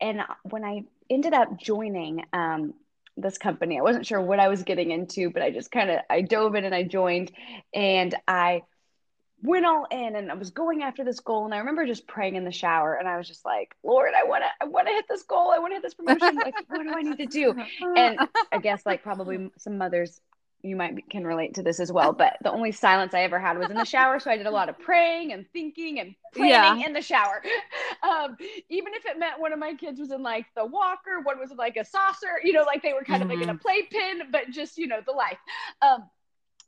And 0.00 0.22
when 0.44 0.64
I 0.64 0.84
ended 1.10 1.34
up 1.34 1.58
joining 1.58 2.24
um, 2.32 2.74
this 3.18 3.38
company. 3.38 3.78
I 3.78 3.82
wasn't 3.82 4.06
sure 4.06 4.20
what 4.20 4.40
I 4.40 4.48
was 4.48 4.62
getting 4.62 4.90
into, 4.90 5.30
but 5.30 5.42
I 5.42 5.50
just 5.50 5.70
kind 5.70 5.90
of 5.90 6.00
I 6.08 6.22
dove 6.22 6.54
in 6.54 6.64
and 6.64 6.74
I 6.74 6.84
joined, 6.84 7.32
and 7.74 8.14
I 8.26 8.62
went 9.42 9.64
all 9.64 9.86
in 9.90 10.16
and 10.16 10.30
I 10.30 10.34
was 10.34 10.50
going 10.50 10.82
after 10.82 11.04
this 11.04 11.20
goal. 11.20 11.44
And 11.44 11.54
I 11.54 11.58
remember 11.58 11.86
just 11.86 12.06
praying 12.06 12.36
in 12.36 12.44
the 12.44 12.52
shower 12.52 12.94
and 12.94 13.08
I 13.08 13.16
was 13.16 13.28
just 13.28 13.44
like, 13.44 13.74
Lord, 13.84 14.12
I 14.16 14.24
want 14.24 14.42
to, 14.42 14.48
I 14.60 14.68
want 14.68 14.88
to 14.88 14.92
hit 14.92 15.06
this 15.08 15.22
goal. 15.22 15.52
I 15.52 15.58
want 15.58 15.72
to 15.72 15.74
hit 15.76 15.82
this 15.82 15.94
promotion. 15.94 16.36
Like, 16.36 16.54
what 16.68 16.82
do 16.82 16.92
I 16.94 17.02
need 17.02 17.18
to 17.18 17.26
do? 17.26 17.54
And 17.96 18.18
I 18.52 18.58
guess 18.58 18.84
like 18.84 19.02
probably 19.02 19.50
some 19.56 19.78
mothers 19.78 20.20
you 20.62 20.74
might 20.74 20.96
be, 20.96 21.02
can 21.02 21.24
relate 21.24 21.54
to 21.54 21.62
this 21.62 21.78
as 21.78 21.92
well. 21.92 22.12
But 22.12 22.36
the 22.42 22.50
only 22.50 22.72
silence 22.72 23.14
I 23.14 23.20
ever 23.20 23.38
had 23.38 23.58
was 23.58 23.70
in 23.70 23.76
the 23.76 23.84
shower. 23.84 24.18
So 24.18 24.30
I 24.30 24.36
did 24.36 24.46
a 24.46 24.50
lot 24.50 24.68
of 24.68 24.78
praying 24.78 25.32
and 25.32 25.46
thinking 25.52 26.00
and 26.00 26.14
planning 26.34 26.80
yeah. 26.80 26.86
in 26.86 26.92
the 26.92 27.02
shower. 27.02 27.42
Um, 28.00 28.36
even 28.68 28.94
if 28.94 29.04
it 29.06 29.18
meant 29.18 29.40
one 29.40 29.52
of 29.52 29.58
my 29.58 29.74
kids 29.74 29.98
was 29.98 30.12
in 30.12 30.22
like 30.22 30.46
the 30.56 30.64
walker, 30.64 31.20
one 31.24 31.38
was 31.40 31.50
in 31.50 31.56
like 31.56 31.76
a 31.76 31.84
saucer, 31.84 32.38
you 32.44 32.52
know, 32.52 32.62
like 32.62 32.80
they 32.80 32.92
were 32.92 33.02
kind 33.02 33.22
mm-hmm. 33.22 33.32
of 33.32 33.36
like 33.38 33.42
in 33.42 33.50
a 33.50 33.54
mm-hmm. 33.54 33.60
playpen, 33.60 34.30
but 34.30 34.48
just, 34.50 34.78
you 34.78 34.86
know, 34.86 35.00
the 35.04 35.12
life. 35.12 35.38
Um, 35.82 36.08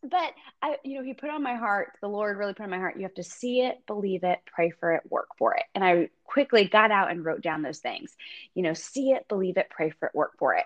but 0.03 0.33
I, 0.63 0.77
you 0.85 0.99
know, 0.99 1.05
he 1.05 1.15
put 1.15 1.31
on 1.31 1.43
my 1.43 1.55
heart, 1.55 1.93
the 2.01 2.09
Lord 2.09 2.39
really 2.39 2.55
put 2.55 2.65
on 2.65 2.71
my 2.71 2.79
heart, 2.79 2.97
you 2.97 3.03
have 3.03 3.15
to 3.15 3.25
see 3.25 3.63
it, 3.63 3.87
believe 3.87 4.25
it, 4.25 4.39
pray 4.47 4.71
for 4.71 4.93
it, 4.95 5.03
work 5.11 5.29
for 5.39 5.55
it. 5.55 5.65
And 5.75 5.85
I 5.85 6.09
quickly 6.31 6.65
got 6.65 6.93
out 6.93 7.11
and 7.11 7.25
wrote 7.25 7.43
down 7.43 7.63
those 7.63 7.81
things. 7.81 8.17
You 8.55 8.63
know, 8.63 8.73
see 8.73 9.11
it, 9.11 9.27
believe 9.29 9.57
it, 9.57 9.69
pray 9.69 9.91
for 9.91 10.07
it, 10.07 10.15
work 10.15 10.39
for 10.39 10.55
it. 10.55 10.65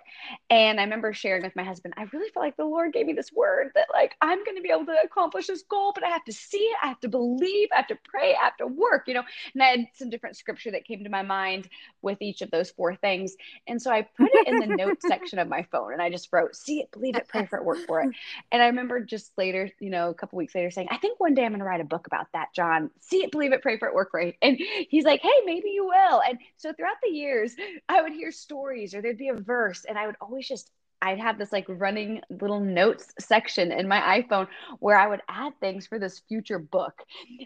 And 0.51 0.79
I 0.79 0.85
remember 0.85 1.15
sharing 1.15 1.43
with 1.43 1.57
my 1.57 1.65
husband, 1.65 1.95
I 1.97 2.03
really 2.13 2.31
felt 2.31 2.45
like 2.45 2.57
the 2.59 2.67
Lord 2.67 2.93
gave 2.93 3.07
me 3.07 3.15
this 3.15 3.33
word 3.33 3.71
that 3.75 3.89
like 3.93 4.15
I'm 4.21 4.45
going 4.45 4.57
to 4.57 4.63
be 4.63 4.71
able 4.71 4.85
to 4.87 4.97
accomplish 5.03 5.47
this 5.47 5.63
goal, 5.63 5.93
but 5.95 6.05
I 6.05 6.09
have 6.09 6.25
to 6.25 6.33
see 6.33 6.59
it, 6.59 6.77
I 6.83 6.89
have 6.89 7.01
to 7.01 7.09
believe, 7.09 7.69
I 7.73 7.77
have 7.77 7.87
to 7.87 7.99
pray, 8.05 8.35
I 8.35 8.45
have 8.45 8.57
to 8.59 8.67
work, 8.67 9.05
you 9.07 9.15
know. 9.15 9.23
And 9.55 9.63
I 9.63 9.67
had 9.69 9.87
some 9.95 10.11
different 10.11 10.37
scripture 10.37 10.71
that 10.73 10.85
came 10.85 11.03
to 11.03 11.11
my 11.11 11.23
mind 11.23 11.69
with 12.03 12.21
each 12.21 12.43
of 12.43 12.51
those 12.51 12.71
four 12.71 12.95
things. 12.97 13.35
And 13.67 13.81
so 13.81 13.91
I 13.91 14.03
put 14.03 14.31
it 14.33 14.47
in 14.47 14.59
the 14.59 14.67
notes 14.67 15.07
section 15.07 15.39
of 15.39 15.49
my 15.49 15.63
phone 15.73 15.95
and 15.95 16.03
I 16.03 16.11
just 16.11 16.29
wrote, 16.31 16.55
see 16.55 16.81
it, 16.81 16.91
believe 16.93 17.17
it, 17.17 17.29
pray 17.29 17.47
for 17.47 17.59
it, 17.59 17.65
work 17.65 17.79
for 17.87 18.03
it. 18.03 18.11
And 18.53 18.63
I 18.63 18.67
remember 18.67 19.01
just 19.01 19.33
later, 19.39 19.71
you 19.81 19.91
know, 19.91 20.11
a 20.11 20.15
couple 20.15 20.37
weeks 20.37 20.55
later 20.55 20.71
saying, 20.71 20.89
I 20.91 20.99
think 20.99 21.19
one 21.19 21.35
day 21.35 21.45
I'm 21.45 21.53
going 21.53 21.61
to 21.61 21.65
write 21.65 21.81
a 21.81 21.85
book 21.85 22.07
about 22.07 22.27
that, 22.35 22.49
John. 22.55 22.91
See 23.01 23.23
it, 23.23 23.33
believe 23.33 23.53
it, 23.53 23.63
pray 23.63 23.79
for 23.79 23.89
it, 23.89 23.95
work 23.95 24.11
for 24.11 24.21
it. 24.21 24.37
And 24.43 24.59
he's 24.91 25.05
like, 25.05 25.23
hey, 25.23 25.31
maybe 25.47 25.54
maybe 25.55 25.71
you 25.71 25.85
will. 25.85 26.23
And 26.29 26.39
so 26.57 26.73
throughout 26.73 26.97
the 27.03 27.15
years, 27.15 27.55
I 27.89 28.03
would 28.03 28.13
hear 28.13 28.33
stories 28.33 28.95
or 28.95 29.03
there'd 29.03 29.19
be 29.19 29.29
a 29.29 29.35
verse, 29.35 29.85
and 29.85 29.99
I 29.99 30.07
would 30.07 30.17
always 30.21 30.49
just 30.49 30.71
I'd 31.03 31.19
have 31.19 31.37
this 31.37 31.53
like 31.53 31.67
running 31.69 32.23
little 32.41 32.61
notes 32.61 33.13
section 33.19 33.73
in 33.73 33.87
my 33.87 34.23
iPhone 34.23 34.49
where 34.79 34.97
I 34.99 35.07
would 35.07 35.21
add 35.29 35.53
things 35.61 35.87
for 35.87 35.99
this 35.99 36.23
future 36.29 36.59
book. 36.59 36.95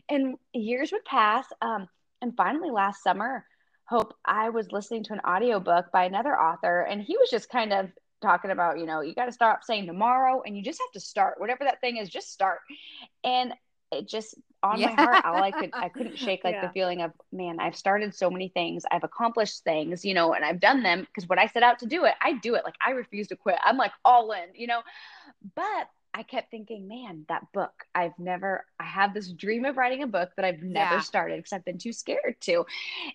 And 0.09 0.37
years 0.53 0.93
would 0.93 1.05
pass. 1.05 1.45
Um, 1.61 1.89
and 2.23 2.37
finally, 2.37 2.71
last 2.71 3.03
summer, 3.03 3.45
Hope, 3.89 4.15
I 4.25 4.51
was 4.51 4.71
listening 4.71 5.03
to 5.05 5.15
an 5.15 5.21
audiobook 5.27 5.91
by 5.93 6.05
another 6.05 6.39
author, 6.39 6.83
and 6.83 7.03
he 7.03 7.17
was 7.17 7.31
just 7.31 7.49
kind 7.49 7.73
of 7.73 7.91
talking 8.21 8.51
about, 8.51 8.79
you 8.79 8.87
know, 8.87 9.01
you 9.01 9.15
got 9.15 9.27
to 9.27 9.33
stop 9.33 9.65
saying 9.65 9.87
tomorrow 9.87 10.43
and 10.45 10.57
you 10.57 10.63
just 10.63 10.81
have 10.81 10.93
to 10.93 11.01
start. 11.01 11.41
Whatever 11.41 11.65
that 11.65 11.81
thing 11.81 11.97
is, 11.97 12.09
just 12.09 12.33
start. 12.33 12.59
And 13.25 13.55
it 13.93 14.09
just 14.09 14.35
on 14.63 14.81
yeah. 14.81 14.89
my 14.89 15.03
heart 15.03 15.25
all 15.25 15.43
i 15.43 15.53
could 15.53 15.71
i 15.73 15.89
couldn't 15.89 16.19
shake 16.19 16.43
like 16.43 16.55
yeah. 16.55 16.67
the 16.67 16.73
feeling 16.73 17.01
of 17.01 17.13
man 17.31 17.61
i've 17.61 17.77
started 17.77 18.13
so 18.13 18.29
many 18.29 18.49
things 18.49 18.85
i've 18.91 19.05
accomplished 19.05 19.63
things 19.63 20.05
you 20.05 20.15
know 20.15 20.35
and 20.35 20.45
i've 20.45 20.59
done 20.59 20.83
them 20.83 21.01
because 21.03 21.29
when 21.29 21.39
i 21.39 21.47
set 21.47 21.63
out 21.63 21.79
to 21.79 21.87
do 21.87 22.05
it 22.05 22.15
i 22.21 22.33
do 22.33 22.57
it 22.57 22.65
like 22.65 22.75
i 22.85 22.91
refuse 22.91 23.29
to 23.29 23.37
quit 23.37 23.57
i'm 23.63 23.77
like 23.77 23.93
all 24.05 24.33
in 24.33 24.49
you 24.55 24.67
know 24.67 24.81
but 25.55 25.89
i 26.13 26.25
kept 26.25 26.51
thinking 26.51 26.89
man 26.89 27.25
that 27.29 27.47
book 27.53 27.85
i've 27.95 28.19
never 28.19 28.65
i 28.81 28.85
have 28.85 29.15
this 29.15 29.29
dream 29.29 29.65
of 29.65 29.77
writing 29.77 30.03
a 30.03 30.09
book 30.09 30.31
that 30.35 30.45
i've 30.45 30.61
never 30.61 30.97
yeah. 30.97 31.01
started 31.01 31.37
because 31.37 31.53
i've 31.53 31.65
been 31.65 31.79
too 31.79 31.93
scared 31.93 32.35
to 32.41 32.67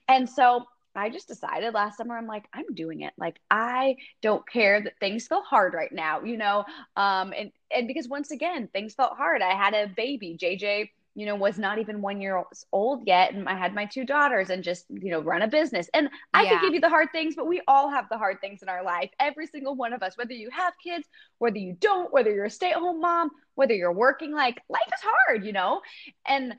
and 0.08 0.30
so 0.30 0.66
I 0.96 1.10
just 1.10 1.28
decided 1.28 1.74
last 1.74 1.98
summer, 1.98 2.18
I'm 2.18 2.28
like, 2.28 2.46
I'm 2.54 2.74
doing 2.74 3.02
it. 3.02 3.14
Like, 3.18 3.40
I 3.50 3.98
don't 4.22 4.48
care 4.48 4.82
that 4.82 5.00
things 5.00 5.28
feel 5.28 5.42
hard 5.42 5.74
right 5.74 5.92
now, 5.92 6.22
you 6.24 6.38
know? 6.38 6.66
Um, 6.96 7.34
and, 7.38 7.52
and 7.76 7.88
because 7.88 8.08
once 8.08 8.32
again, 8.32 8.68
things 8.68 8.94
felt 8.94 9.18
hard. 9.18 9.42
I 9.42 9.56
had 9.56 9.74
a 9.74 9.88
baby, 9.88 10.38
JJ, 10.40 10.90
you 11.16 11.26
know, 11.28 11.36
was 11.36 11.60
not 11.60 11.78
even 11.78 12.02
one 12.02 12.22
year 12.22 12.44
old 12.72 13.04
yet. 13.06 13.34
And 13.34 13.48
I 13.48 13.56
had 13.56 13.76
my 13.76 13.86
two 13.86 14.06
daughters 14.06 14.50
and 14.50 14.64
just, 14.64 14.86
you 14.90 15.12
know, 15.12 15.22
run 15.22 15.44
a 15.44 15.48
business. 15.48 15.88
And 15.94 16.10
I 16.34 16.44
yeah. 16.44 16.50
could 16.50 16.62
give 16.62 16.74
you 16.74 16.82
the 16.82 16.90
hard 16.90 17.10
things, 17.12 17.36
but 17.36 17.48
we 17.48 17.62
all 17.68 17.90
have 17.90 18.10
the 18.10 18.18
hard 18.18 18.42
things 18.42 18.64
in 18.64 18.70
our 18.70 18.84
life. 18.84 19.12
Every 19.20 19.46
single 19.46 19.76
one 19.76 19.94
of 19.94 20.02
us, 20.02 20.18
whether 20.18 20.34
you 20.34 20.50
have 20.50 20.74
kids, 20.84 21.08
whether 21.38 21.58
you 21.58 21.78
don't, 21.80 22.12
whether 22.12 22.34
you're 22.34 22.46
a 22.46 22.50
stay 22.50 22.72
at 22.72 22.78
home 22.78 23.00
mom, 23.00 23.30
whether 23.56 23.74
you're 23.76 23.94
working, 23.94 24.34
like 24.34 24.60
life 24.70 24.82
is 24.88 25.04
hard, 25.04 25.46
you 25.46 25.54
know? 25.54 25.82
And, 26.28 26.56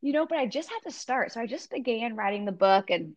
you 0.00 0.12
know, 0.12 0.26
but 0.26 0.38
I 0.38 0.46
just 0.46 0.68
had 0.68 0.80
to 0.84 0.96
start. 0.96 1.32
So 1.32 1.40
I 1.40 1.46
just 1.46 1.70
began 1.70 2.14
writing 2.14 2.44
the 2.44 2.52
book 2.52 2.90
and 2.90 3.16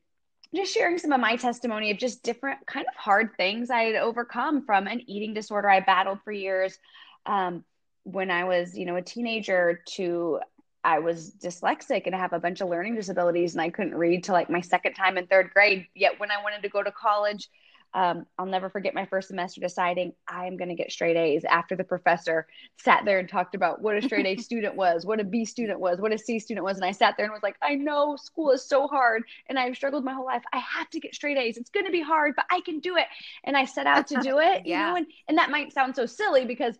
just 0.56 0.74
sharing 0.74 0.98
some 0.98 1.12
of 1.12 1.20
my 1.20 1.36
testimony 1.36 1.92
of 1.92 1.98
just 1.98 2.24
different 2.24 2.66
kind 2.66 2.86
of 2.88 2.96
hard 2.96 3.32
things 3.38 3.70
I 3.70 3.84
had 3.84 3.96
overcome 3.96 4.66
from 4.66 4.88
an 4.88 5.02
eating 5.08 5.34
disorder 5.34 5.70
I 5.70 5.80
battled 5.80 6.20
for 6.24 6.32
years. 6.32 6.78
Um, 7.26 7.64
when 8.04 8.30
I 8.30 8.44
was, 8.44 8.78
you 8.78 8.86
know, 8.86 8.96
a 8.96 9.02
teenager 9.02 9.82
to 9.96 10.40
I 10.84 11.00
was 11.00 11.32
dyslexic 11.32 12.04
and 12.06 12.14
I 12.14 12.20
have 12.20 12.34
a 12.34 12.40
bunch 12.40 12.62
of 12.62 12.70
learning 12.70 12.94
disabilities 12.94 13.54
and 13.56 13.62
I 13.62 13.72
couldn't 13.72 13.96
read 13.96 14.24
till 14.24 14.34
like 14.34 14.52
my 14.52 14.62
second 14.62 14.94
time 14.94 15.18
in 15.18 15.26
third 15.26 15.50
grade. 15.52 15.88
Yet 15.96 16.20
when 16.20 16.30
I 16.30 16.44
wanted 16.44 16.62
to 16.62 16.70
go 16.70 16.84
to 16.84 16.92
college, 16.92 17.50
um, 17.96 18.26
I'll 18.38 18.46
never 18.46 18.70
forget 18.70 18.94
my 18.94 19.06
first 19.06 19.30
semester 19.30 19.62
deciding 19.62 20.12
I 20.28 20.48
am 20.48 20.58
going 20.58 20.68
to 20.68 20.76
get 20.76 20.92
straight 20.92 21.16
A's 21.16 21.46
after 21.46 21.78
the 21.78 21.84
professor 21.86 22.46
sat 22.78 23.06
there 23.06 23.20
and 23.20 23.30
talked 23.30 23.56
about 23.56 23.82
what 23.82 23.96
a 23.96 24.02
straight 24.02 24.26
A 24.26 24.36
student 24.42 24.76
was, 24.76 25.06
what 25.06 25.22
a 25.22 25.24
B 25.24 25.46
student 25.46 25.80
was, 25.80 26.02
what 26.02 26.12
a 26.12 26.18
C 26.18 26.38
student 26.38 26.66
was. 26.66 26.76
And 26.76 26.86
I 26.86 26.92
sat 26.92 27.16
there 27.16 27.26
and 27.26 27.32
was 27.34 27.42
like, 27.42 27.56
I 27.62 27.76
know 27.76 28.18
school 28.18 28.52
is 28.52 28.68
so 28.68 28.88
hard 28.88 29.24
and 29.48 29.58
I've 29.58 29.78
struggled 29.78 30.04
my 30.04 30.14
whole 30.14 30.26
life. 30.26 30.44
I 30.52 30.58
have 30.58 30.90
to 30.90 31.00
get 31.00 31.16
straight 31.16 31.38
A's. 31.38 31.56
It's 31.56 31.70
going 31.70 31.86
to 31.86 31.92
be 31.92 32.02
hard, 32.02 32.34
but 32.36 32.46
I 32.52 32.60
can 32.60 32.80
do 32.80 32.98
it. 32.98 33.06
And 33.46 33.56
I 33.56 33.64
set 33.64 33.88
out 33.88 34.08
to 34.08 34.18
do 34.22 34.40
it, 34.40 34.64
yeah. 34.66 34.88
you 34.88 34.92
know, 34.92 34.96
and, 34.98 35.08
and 35.30 35.38
that 35.38 35.50
might 35.50 35.72
sound 35.72 35.96
so 35.96 36.06
silly 36.06 36.46
because 36.46 36.78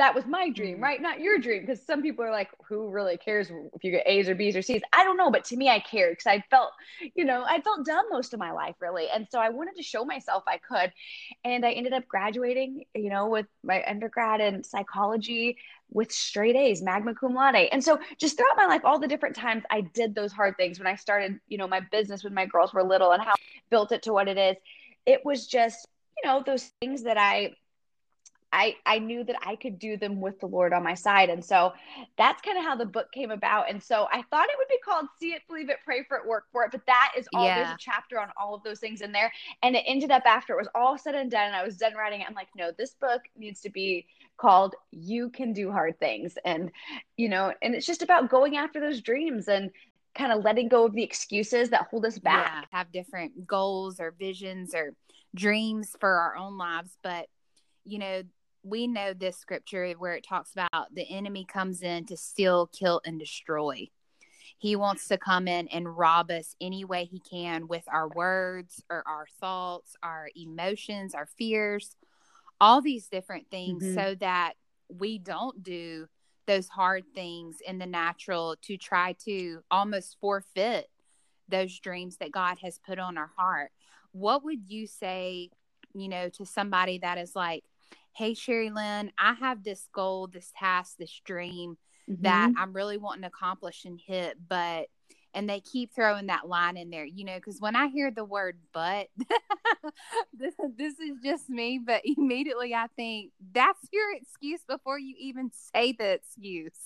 that 0.00 0.14
was 0.14 0.24
my 0.24 0.48
dream, 0.48 0.76
mm-hmm. 0.76 0.82
right? 0.82 1.02
Not 1.02 1.20
your 1.20 1.38
dream. 1.38 1.60
Because 1.60 1.84
some 1.84 2.00
people 2.00 2.24
are 2.24 2.30
like, 2.30 2.48
who 2.66 2.88
really 2.88 3.18
cares 3.18 3.50
if 3.74 3.84
you 3.84 3.90
get 3.90 4.02
A's 4.06 4.30
or 4.30 4.34
B's 4.34 4.56
or 4.56 4.62
C's? 4.62 4.80
I 4.94 5.04
don't 5.04 5.18
know. 5.18 5.30
But 5.30 5.44
to 5.46 5.56
me, 5.56 5.68
I 5.68 5.78
cared 5.78 6.12
because 6.12 6.26
I 6.26 6.42
felt, 6.50 6.72
you 7.14 7.26
know, 7.26 7.44
I 7.46 7.60
felt 7.60 7.84
dumb 7.84 8.06
most 8.10 8.32
of 8.32 8.40
my 8.40 8.50
life, 8.50 8.76
really. 8.80 9.08
And 9.14 9.26
so 9.30 9.38
I 9.38 9.50
wanted 9.50 9.76
to 9.76 9.82
show 9.82 10.06
myself 10.06 10.42
I 10.46 10.56
could. 10.56 10.90
And 11.44 11.66
I 11.66 11.72
ended 11.72 11.92
up 11.92 12.08
graduating, 12.08 12.84
you 12.94 13.10
know, 13.10 13.28
with 13.28 13.44
my 13.62 13.84
undergrad 13.86 14.40
in 14.40 14.64
psychology 14.64 15.58
with 15.92 16.10
straight 16.10 16.56
A's, 16.56 16.80
magna 16.80 17.14
cum 17.14 17.34
laude. 17.34 17.68
And 17.70 17.84
so 17.84 17.98
just 18.16 18.38
throughout 18.38 18.56
my 18.56 18.66
life, 18.66 18.82
all 18.84 18.98
the 18.98 19.08
different 19.08 19.36
times 19.36 19.64
I 19.70 19.82
did 19.82 20.14
those 20.14 20.32
hard 20.32 20.56
things 20.56 20.78
when 20.78 20.86
I 20.86 20.94
started, 20.94 21.38
you 21.48 21.58
know, 21.58 21.68
my 21.68 21.80
business 21.92 22.24
when 22.24 22.32
my 22.32 22.46
girls 22.46 22.72
were 22.72 22.82
little 22.82 23.12
and 23.12 23.22
how 23.22 23.32
I 23.32 23.60
built 23.68 23.92
it 23.92 24.04
to 24.04 24.14
what 24.14 24.28
it 24.28 24.38
is, 24.38 24.56
it 25.04 25.26
was 25.26 25.46
just, 25.46 25.86
you 26.16 26.30
know, 26.30 26.42
those 26.46 26.70
things 26.80 27.02
that 27.02 27.18
I 27.18 27.54
I 28.52 28.76
I 28.84 28.98
knew 28.98 29.22
that 29.24 29.36
I 29.44 29.56
could 29.56 29.78
do 29.78 29.96
them 29.96 30.20
with 30.20 30.40
the 30.40 30.46
Lord 30.46 30.72
on 30.72 30.82
my 30.82 30.94
side. 30.94 31.30
And 31.30 31.44
so 31.44 31.72
that's 32.16 32.42
kind 32.42 32.58
of 32.58 32.64
how 32.64 32.74
the 32.74 32.86
book 32.86 33.12
came 33.12 33.30
about. 33.30 33.70
And 33.70 33.82
so 33.82 34.08
I 34.12 34.22
thought 34.30 34.48
it 34.48 34.56
would 34.58 34.68
be 34.68 34.78
called 34.84 35.06
See 35.18 35.32
It, 35.32 35.42
Believe 35.46 35.70
It, 35.70 35.78
Pray 35.84 36.02
for 36.02 36.16
It, 36.16 36.26
Work 36.26 36.46
for 36.52 36.64
It. 36.64 36.72
But 36.72 36.84
that 36.86 37.12
is 37.16 37.28
all 37.34 37.44
yeah. 37.44 37.62
there's 37.62 37.74
a 37.74 37.78
chapter 37.78 38.20
on 38.20 38.28
all 38.36 38.54
of 38.54 38.62
those 38.62 38.80
things 38.80 39.02
in 39.02 39.12
there. 39.12 39.32
And 39.62 39.76
it 39.76 39.84
ended 39.86 40.10
up 40.10 40.24
after 40.26 40.54
it 40.54 40.58
was 40.58 40.68
all 40.74 40.98
said 40.98 41.14
and 41.14 41.30
done 41.30 41.46
and 41.46 41.56
I 41.56 41.64
was 41.64 41.76
done 41.76 41.94
writing 41.94 42.20
it. 42.20 42.26
I'm 42.28 42.34
like, 42.34 42.48
no, 42.56 42.72
this 42.76 42.94
book 42.94 43.22
needs 43.36 43.60
to 43.62 43.70
be 43.70 44.06
called 44.36 44.74
You 44.90 45.30
Can 45.30 45.52
Do 45.52 45.70
Hard 45.70 45.98
Things. 46.00 46.36
And, 46.44 46.72
you 47.16 47.28
know, 47.28 47.52
and 47.62 47.74
it's 47.74 47.86
just 47.86 48.02
about 48.02 48.30
going 48.30 48.56
after 48.56 48.80
those 48.80 49.00
dreams 49.00 49.48
and 49.48 49.70
kind 50.16 50.32
of 50.32 50.42
letting 50.42 50.68
go 50.68 50.86
of 50.86 50.94
the 50.94 51.04
excuses 51.04 51.70
that 51.70 51.86
hold 51.88 52.04
us 52.04 52.18
back. 52.18 52.66
Yeah, 52.72 52.78
have 52.78 52.90
different 52.90 53.46
goals 53.46 54.00
or 54.00 54.10
visions 54.18 54.74
or 54.74 54.94
dreams 55.36 55.94
for 56.00 56.08
our 56.08 56.36
own 56.36 56.58
lives. 56.58 56.96
But 57.02 57.28
you 57.84 57.98
know 57.98 58.22
we 58.62 58.86
know 58.86 59.14
this 59.14 59.38
scripture 59.38 59.92
where 59.92 60.14
it 60.14 60.24
talks 60.26 60.52
about 60.52 60.94
the 60.94 61.08
enemy 61.10 61.44
comes 61.44 61.82
in 61.82 62.06
to 62.06 62.16
steal, 62.16 62.66
kill, 62.66 63.00
and 63.04 63.18
destroy. 63.18 63.88
He 64.58 64.76
wants 64.76 65.08
to 65.08 65.16
come 65.16 65.48
in 65.48 65.68
and 65.68 65.96
rob 65.96 66.30
us 66.30 66.54
any 66.60 66.84
way 66.84 67.04
he 67.04 67.20
can 67.20 67.66
with 67.66 67.84
our 67.90 68.08
words 68.08 68.82
or 68.90 69.02
our 69.06 69.26
thoughts, 69.40 69.96
our 70.02 70.28
emotions, 70.36 71.14
our 71.14 71.26
fears, 71.38 71.96
all 72.60 72.82
these 72.82 73.08
different 73.08 73.46
things, 73.50 73.82
mm-hmm. 73.82 73.94
so 73.94 74.14
that 74.16 74.54
we 74.88 75.18
don't 75.18 75.62
do 75.62 76.08
those 76.46 76.68
hard 76.68 77.04
things 77.14 77.58
in 77.66 77.78
the 77.78 77.86
natural 77.86 78.56
to 78.62 78.76
try 78.76 79.14
to 79.24 79.62
almost 79.70 80.18
forfeit 80.20 80.90
those 81.48 81.78
dreams 81.78 82.18
that 82.18 82.32
God 82.32 82.58
has 82.62 82.78
put 82.78 82.98
on 82.98 83.16
our 83.16 83.30
heart. 83.36 83.70
What 84.12 84.44
would 84.44 84.68
you 84.68 84.86
say, 84.86 85.50
you 85.94 86.08
know, 86.08 86.28
to 86.30 86.44
somebody 86.44 86.98
that 86.98 87.16
is 87.16 87.34
like, 87.34 87.64
hey 88.20 88.34
sherry 88.34 88.68
lynn 88.68 89.10
i 89.16 89.32
have 89.32 89.64
this 89.64 89.88
goal 89.94 90.26
this 90.26 90.52
task 90.54 90.96
this 90.98 91.22
dream 91.24 91.78
mm-hmm. 92.08 92.20
that 92.20 92.52
i'm 92.58 92.74
really 92.74 92.98
wanting 92.98 93.22
to 93.22 93.28
accomplish 93.28 93.86
and 93.86 93.98
hit 93.98 94.36
but 94.46 94.88
and 95.32 95.48
they 95.48 95.60
keep 95.60 95.94
throwing 95.94 96.26
that 96.26 96.46
line 96.46 96.76
in 96.76 96.90
there 96.90 97.06
you 97.06 97.24
know 97.24 97.36
because 97.36 97.62
when 97.62 97.74
i 97.74 97.88
hear 97.88 98.10
the 98.10 98.22
word 98.22 98.58
but 98.74 99.06
this, 100.34 100.52
this 100.76 101.00
is 101.00 101.16
just 101.24 101.48
me 101.48 101.80
but 101.82 102.02
immediately 102.04 102.74
i 102.74 102.88
think 102.94 103.32
that's 103.54 103.88
your 103.90 104.14
excuse 104.14 104.60
before 104.68 104.98
you 104.98 105.14
even 105.18 105.50
say 105.74 105.92
the 105.92 106.10
excuse 106.10 106.76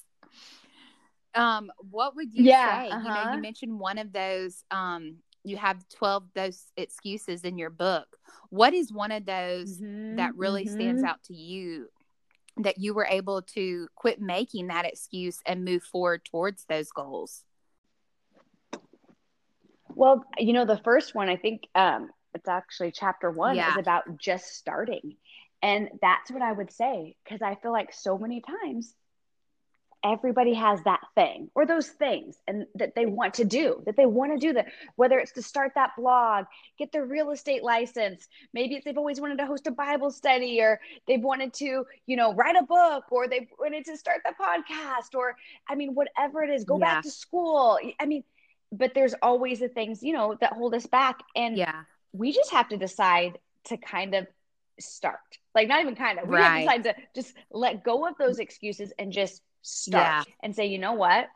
um 1.34 1.68
what 1.90 2.14
would 2.14 2.32
you 2.32 2.44
yeah, 2.44 2.84
say 2.84 2.90
uh-huh. 2.90 2.98
you 2.98 3.08
know 3.08 3.14
you 3.14 3.28
uh-huh. 3.30 3.36
mentioned 3.38 3.80
one 3.80 3.98
of 3.98 4.12
those 4.12 4.62
um 4.70 5.16
you 5.44 5.56
have 5.56 5.86
12 5.90 6.24
those 6.34 6.72
excuses 6.76 7.44
in 7.44 7.58
your 7.58 7.70
book. 7.70 8.16
What 8.50 8.74
is 8.74 8.92
one 8.92 9.12
of 9.12 9.26
those 9.26 9.80
Mhm, 9.80 10.16
that 10.16 10.34
really 10.36 10.66
stands 10.66 11.02
mhm. 11.02 11.04
out 11.04 11.22
to 11.24 11.34
you 11.34 11.88
that 12.56 12.78
you 12.78 12.94
were 12.94 13.06
able 13.10 13.42
to 13.42 13.88
quit 13.94 14.20
making 14.20 14.68
that 14.68 14.86
excuse 14.86 15.40
and 15.46 15.64
move 15.64 15.82
forward 15.82 16.24
towards 16.24 16.64
those 16.66 16.90
goals? 16.90 17.44
Well, 19.94 20.24
you 20.38 20.52
know, 20.52 20.64
the 20.64 20.78
first 20.78 21.14
one, 21.14 21.28
I 21.28 21.36
think 21.36 21.62
um, 21.74 22.10
it's 22.34 22.48
actually 22.48 22.92
chapter 22.92 23.30
one, 23.30 23.56
Yeah. 23.56 23.70
is 23.70 23.76
about 23.76 24.18
just 24.18 24.46
starting. 24.54 25.16
And 25.62 25.88
that's 26.02 26.30
what 26.30 26.42
I 26.42 26.52
would 26.52 26.72
say, 26.72 27.16
because 27.24 27.42
I 27.42 27.56
feel 27.56 27.72
like 27.72 27.92
so 27.92 28.18
many 28.18 28.42
times 28.42 28.94
everybody 30.04 30.52
has 30.54 30.82
that 30.84 31.00
thing 31.14 31.50
or 31.54 31.64
those 31.66 31.88
things 31.88 32.36
and 32.46 32.66
that 32.74 32.94
they 32.94 33.06
want 33.06 33.34
to 33.34 33.44
do 33.44 33.82
that 33.86 33.96
they 33.96 34.04
want 34.06 34.30
to 34.32 34.38
do 34.38 34.52
that 34.52 34.66
whether 34.96 35.18
it's 35.18 35.32
to 35.32 35.42
start 35.42 35.72
that 35.74 35.90
blog 35.96 36.44
get 36.78 36.92
their 36.92 37.06
real 37.06 37.30
estate 37.30 37.64
license 37.64 38.28
maybe 38.52 38.74
it's 38.74 38.84
they've 38.84 38.98
always 38.98 39.20
wanted 39.20 39.38
to 39.38 39.46
host 39.46 39.66
a 39.66 39.70
bible 39.70 40.10
study 40.10 40.60
or 40.60 40.78
they've 41.08 41.22
wanted 41.22 41.52
to 41.54 41.84
you 42.06 42.16
know 42.16 42.34
write 42.34 42.54
a 42.56 42.62
book 42.62 43.04
or 43.10 43.26
they've 43.28 43.48
wanted 43.58 43.84
to 43.84 43.96
start 43.96 44.20
the 44.24 44.34
podcast 44.38 45.14
or 45.16 45.34
i 45.68 45.74
mean 45.74 45.94
whatever 45.94 46.42
it 46.42 46.50
is 46.50 46.64
go 46.64 46.78
Yeah. 46.78 46.94
back 46.96 47.02
to 47.02 47.10
school 47.10 47.78
i 47.98 48.04
mean 48.06 48.22
but 48.70 48.92
there's 48.94 49.14
always 49.22 49.60
the 49.60 49.68
things 49.68 50.02
you 50.02 50.12
know 50.12 50.36
that 50.40 50.52
hold 50.52 50.74
us 50.74 50.86
back 50.86 51.18
and 51.34 51.56
Yeah. 51.56 51.82
we 52.12 52.32
just 52.32 52.50
have 52.52 52.68
to 52.68 52.76
decide 52.76 53.38
to 53.64 53.76
kind 53.78 54.14
of 54.14 54.26
start 54.80 55.20
like 55.54 55.68
not 55.68 55.80
even 55.80 55.94
kind 55.94 56.18
of 56.18 56.28
we 56.28 56.34
Right. 56.34 56.42
have 56.42 56.52
to 56.54 56.60
decide 56.60 56.82
to 56.84 57.02
just 57.14 57.34
let 57.50 57.84
go 57.84 58.06
of 58.06 58.18
those 58.18 58.38
excuses 58.38 58.92
and 58.98 59.12
just 59.12 59.40
start 59.64 60.16
and 60.42 60.54
say 60.54 60.66
you 60.66 60.78
know 60.78 60.92
what? 60.94 61.26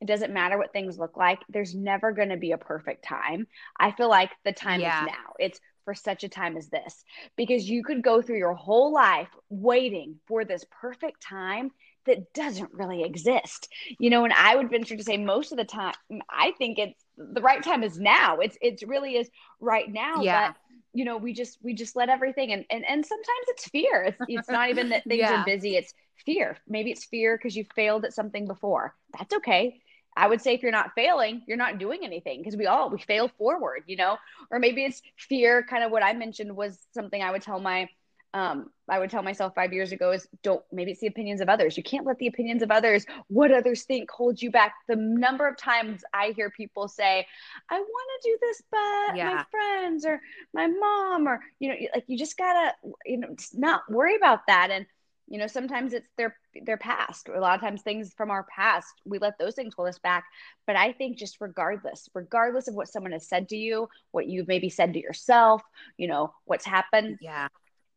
It 0.00 0.06
doesn't 0.06 0.32
matter 0.32 0.56
what 0.58 0.72
things 0.72 0.98
look 0.98 1.16
like. 1.16 1.40
There's 1.48 1.74
never 1.74 2.12
going 2.12 2.28
to 2.28 2.36
be 2.36 2.52
a 2.52 2.58
perfect 2.58 3.04
time. 3.04 3.48
I 3.78 3.90
feel 3.92 4.08
like 4.08 4.30
the 4.44 4.52
time 4.52 4.80
Yeah. 4.80 4.86
is 4.86 5.00
now. 5.00 5.34
It's 5.40 5.60
for 5.84 5.94
such 5.94 6.22
a 6.24 6.28
time 6.28 6.56
as 6.56 6.68
this. 6.68 7.04
Because 7.36 7.68
you 7.68 7.82
could 7.82 8.02
go 8.02 8.22
through 8.22 8.38
your 8.38 8.54
whole 8.54 8.92
life 8.92 9.28
waiting 9.48 10.20
for 10.28 10.44
this 10.44 10.64
perfect 10.80 11.22
time 11.22 11.70
that 12.06 12.32
doesn't 12.32 12.72
really 12.72 13.02
exist. 13.04 13.68
You 13.98 14.10
know 14.10 14.24
and 14.24 14.32
i 14.32 14.54
would 14.56 14.70
venture 14.70 14.96
to 14.96 15.04
say 15.04 15.16
most 15.16 15.52
of 15.52 15.58
the 15.58 15.64
time 15.64 15.94
i 16.30 16.52
think 16.58 16.78
it's 16.78 17.04
the 17.16 17.40
right 17.42 17.62
time 17.62 17.82
is 17.82 17.98
now. 17.98 18.38
It's 18.38 18.56
it's 18.60 18.82
really 18.82 19.16
is 19.16 19.28
right 19.60 19.90
now 19.90 20.24
Yeah. 20.24 20.30
but 20.30 20.52
you 20.98 21.04
know 21.04 21.16
we 21.16 21.32
just 21.32 21.58
we 21.62 21.74
just 21.74 21.96
let 21.96 22.08
everything 22.08 22.52
and 22.52 22.64
and, 22.70 22.84
and 22.88 23.04
sometimes 23.06 23.46
it's 23.48 23.68
fear. 23.68 24.04
It's, 24.06 24.22
it's 24.26 24.50
not 24.50 24.70
even 24.70 24.90
that 24.90 25.04
things 25.08 25.30
Yeah. 25.30 25.32
are 25.32 25.38
busy 25.38 25.76
it's 25.76 25.94
fear. 26.26 26.56
Maybe 26.68 26.90
it's 26.90 27.04
fear 27.04 27.36
because 27.36 27.56
you 27.56 27.64
failed 27.74 28.04
at 28.04 28.14
something 28.14 28.46
before. 28.46 28.94
That's 29.16 29.34
okay. 29.36 29.80
I 30.16 30.26
would 30.26 30.40
say 30.42 30.54
if 30.54 30.62
you're 30.62 30.72
not 30.72 30.92
failing 30.96 31.42
you're 31.46 31.56
not 31.56 31.78
doing 31.78 32.00
anything 32.02 32.40
because 32.40 32.56
we 32.56 32.66
all 32.66 32.90
we 32.90 32.98
fail 32.98 33.28
forward 33.38 33.84
you 33.86 33.96
know? 33.96 34.16
Or 34.50 34.58
maybe 34.58 34.84
it's 34.84 35.02
fear 35.16 35.62
kind 35.68 35.84
of 35.84 35.90
what 35.92 36.02
i 36.02 36.12
mentioned 36.12 36.56
was 36.56 36.78
something 36.92 37.22
i 37.22 37.30
would 37.30 37.42
tell 37.42 37.60
my 37.60 37.88
um, 38.34 38.70
I 38.88 38.98
would 38.98 39.10
tell 39.10 39.22
myself 39.22 39.54
five 39.54 39.72
years 39.72 39.92
ago 39.92 40.12
is 40.12 40.28
don't 40.42 40.62
maybe 40.70 40.90
it's 40.92 41.00
the 41.00 41.06
opinions 41.06 41.40
of 41.40 41.48
others. 41.48 41.76
You 41.76 41.82
can't 41.82 42.06
let 42.06 42.18
the 42.18 42.26
opinions 42.26 42.62
of 42.62 42.70
others, 42.70 43.06
what 43.28 43.50
others 43.50 43.84
think, 43.84 44.10
hold 44.10 44.40
you 44.40 44.50
back. 44.50 44.74
The 44.86 44.96
number 44.96 45.46
of 45.48 45.56
times 45.56 46.02
I 46.12 46.32
hear 46.36 46.50
people 46.50 46.88
say, 46.88 47.26
I 47.70 47.78
want 47.78 48.22
to 48.22 48.28
do 48.28 48.38
this, 48.40 48.62
but 48.70 49.16
my 49.36 49.44
friends 49.50 50.04
or 50.04 50.20
my 50.52 50.66
mom, 50.66 51.26
or 51.26 51.40
you 51.58 51.70
know, 51.70 51.76
like 51.94 52.04
you 52.06 52.18
just 52.18 52.36
gotta, 52.36 52.74
you 53.06 53.18
know, 53.18 53.34
not 53.54 53.82
worry 53.90 54.16
about 54.16 54.40
that. 54.46 54.70
And 54.70 54.86
you 55.26 55.38
know, 55.38 55.46
sometimes 55.46 55.92
it's 55.92 56.08
their 56.16 56.36
their 56.64 56.78
past. 56.78 57.28
A 57.28 57.40
lot 57.40 57.54
of 57.54 57.60
times 57.60 57.82
things 57.82 58.12
from 58.14 58.30
our 58.30 58.44
past, 58.44 58.88
we 59.04 59.18
let 59.18 59.38
those 59.38 59.54
things 59.54 59.74
hold 59.74 59.88
us 59.88 59.98
back. 59.98 60.24
But 60.66 60.76
I 60.76 60.92
think 60.92 61.18
just 61.18 61.40
regardless, 61.40 62.08
regardless 62.14 62.68
of 62.68 62.74
what 62.74 62.88
someone 62.88 63.12
has 63.12 63.28
said 63.28 63.48
to 63.50 63.56
you, 63.56 63.88
what 64.10 64.26
you've 64.26 64.48
maybe 64.48 64.70
said 64.70 64.94
to 64.94 65.00
yourself, 65.00 65.62
you 65.96 66.08
know, 66.08 66.32
what's 66.44 66.64
happened, 66.64 67.18
Yeah. 67.20 67.48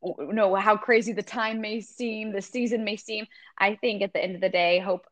You 0.04 0.34
know 0.34 0.56
how 0.56 0.78
crazy 0.78 1.14
the 1.14 1.24
time 1.24 1.62
may 1.62 1.82
seem 1.82 2.32
the 2.32 2.42
season 2.42 2.84
may 2.84 2.96
seem. 2.96 3.26
I 3.58 3.76
think 3.76 4.02
at 4.02 4.14
the 4.14 4.24
end 4.24 4.36
of 4.36 4.42
the 4.42 4.50
day 4.50 4.80
hope 4.80 5.06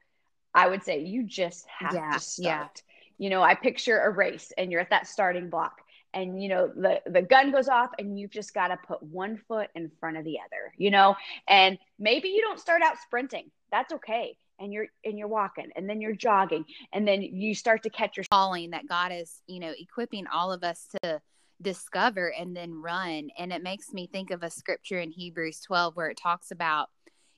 i 0.55 0.67
would 0.67 0.83
say 0.83 0.99
you 1.03 1.23
just 1.23 1.65
have 1.67 1.93
Yeah, 1.93 2.17
to 2.17 2.41
yeah. 2.41 2.57
start. 2.65 2.81
You 3.17 3.29
know 3.29 3.41
i 3.43 3.53
picture 3.55 3.99
a 4.01 4.09
race 4.09 4.51
and 4.57 4.71
you're 4.71 4.81
at 4.81 4.89
that 4.89 5.05
starting 5.07 5.49
block 5.49 5.81
and 6.13 6.41
you 6.41 6.49
know 6.49 6.67
the 6.67 7.01
the 7.05 7.21
gun 7.21 7.51
goes 7.51 7.67
off 7.67 7.91
and 7.99 8.17
you've 8.19 8.31
just 8.31 8.53
got 8.53 8.69
to 8.69 8.77
put 8.87 9.03
one 9.03 9.37
foot 9.47 9.69
in 9.75 9.91
front 9.99 10.17
of 10.17 10.23
the 10.25 10.37
other 10.39 10.73
you 10.77 10.89
know? 10.89 11.15
And 11.47 11.77
maybe 11.99 12.29
you 12.29 12.41
don't 12.41 12.59
start 12.59 12.81
out 12.81 12.97
sprinting. 12.97 13.51
That's 13.71 13.93
okay. 13.93 14.37
And 14.59 14.73
you're 14.73 14.87
and 15.05 15.17
you're 15.19 15.27
walking 15.27 15.69
and 15.75 15.87
then 15.87 16.01
you're 16.01 16.15
jogging 16.15 16.65
and 16.91 17.07
then 17.07 17.21
you 17.21 17.53
start 17.53 17.83
to 17.83 17.89
catch 17.89 18.17
your 18.17 18.25
calling 18.31 18.71
that 18.71 18.87
God 18.87 19.11
is, 19.13 19.41
you 19.47 19.59
know, 19.59 19.71
equipping 19.77 20.25
all 20.27 20.51
of 20.51 20.63
us 20.63 20.87
to 21.03 21.21
discover 21.61 22.33
and 22.37 22.55
then 22.55 22.81
run. 22.81 23.29
And 23.37 23.51
it 23.51 23.63
makes 23.63 23.93
me 23.93 24.07
think 24.07 24.31
of 24.31 24.43
a 24.43 24.49
scripture 24.49 24.99
in 24.99 25.11
Hebrews 25.11 25.61
12 25.61 25.95
where 25.95 26.09
it 26.09 26.17
talks 26.17 26.51
about, 26.51 26.89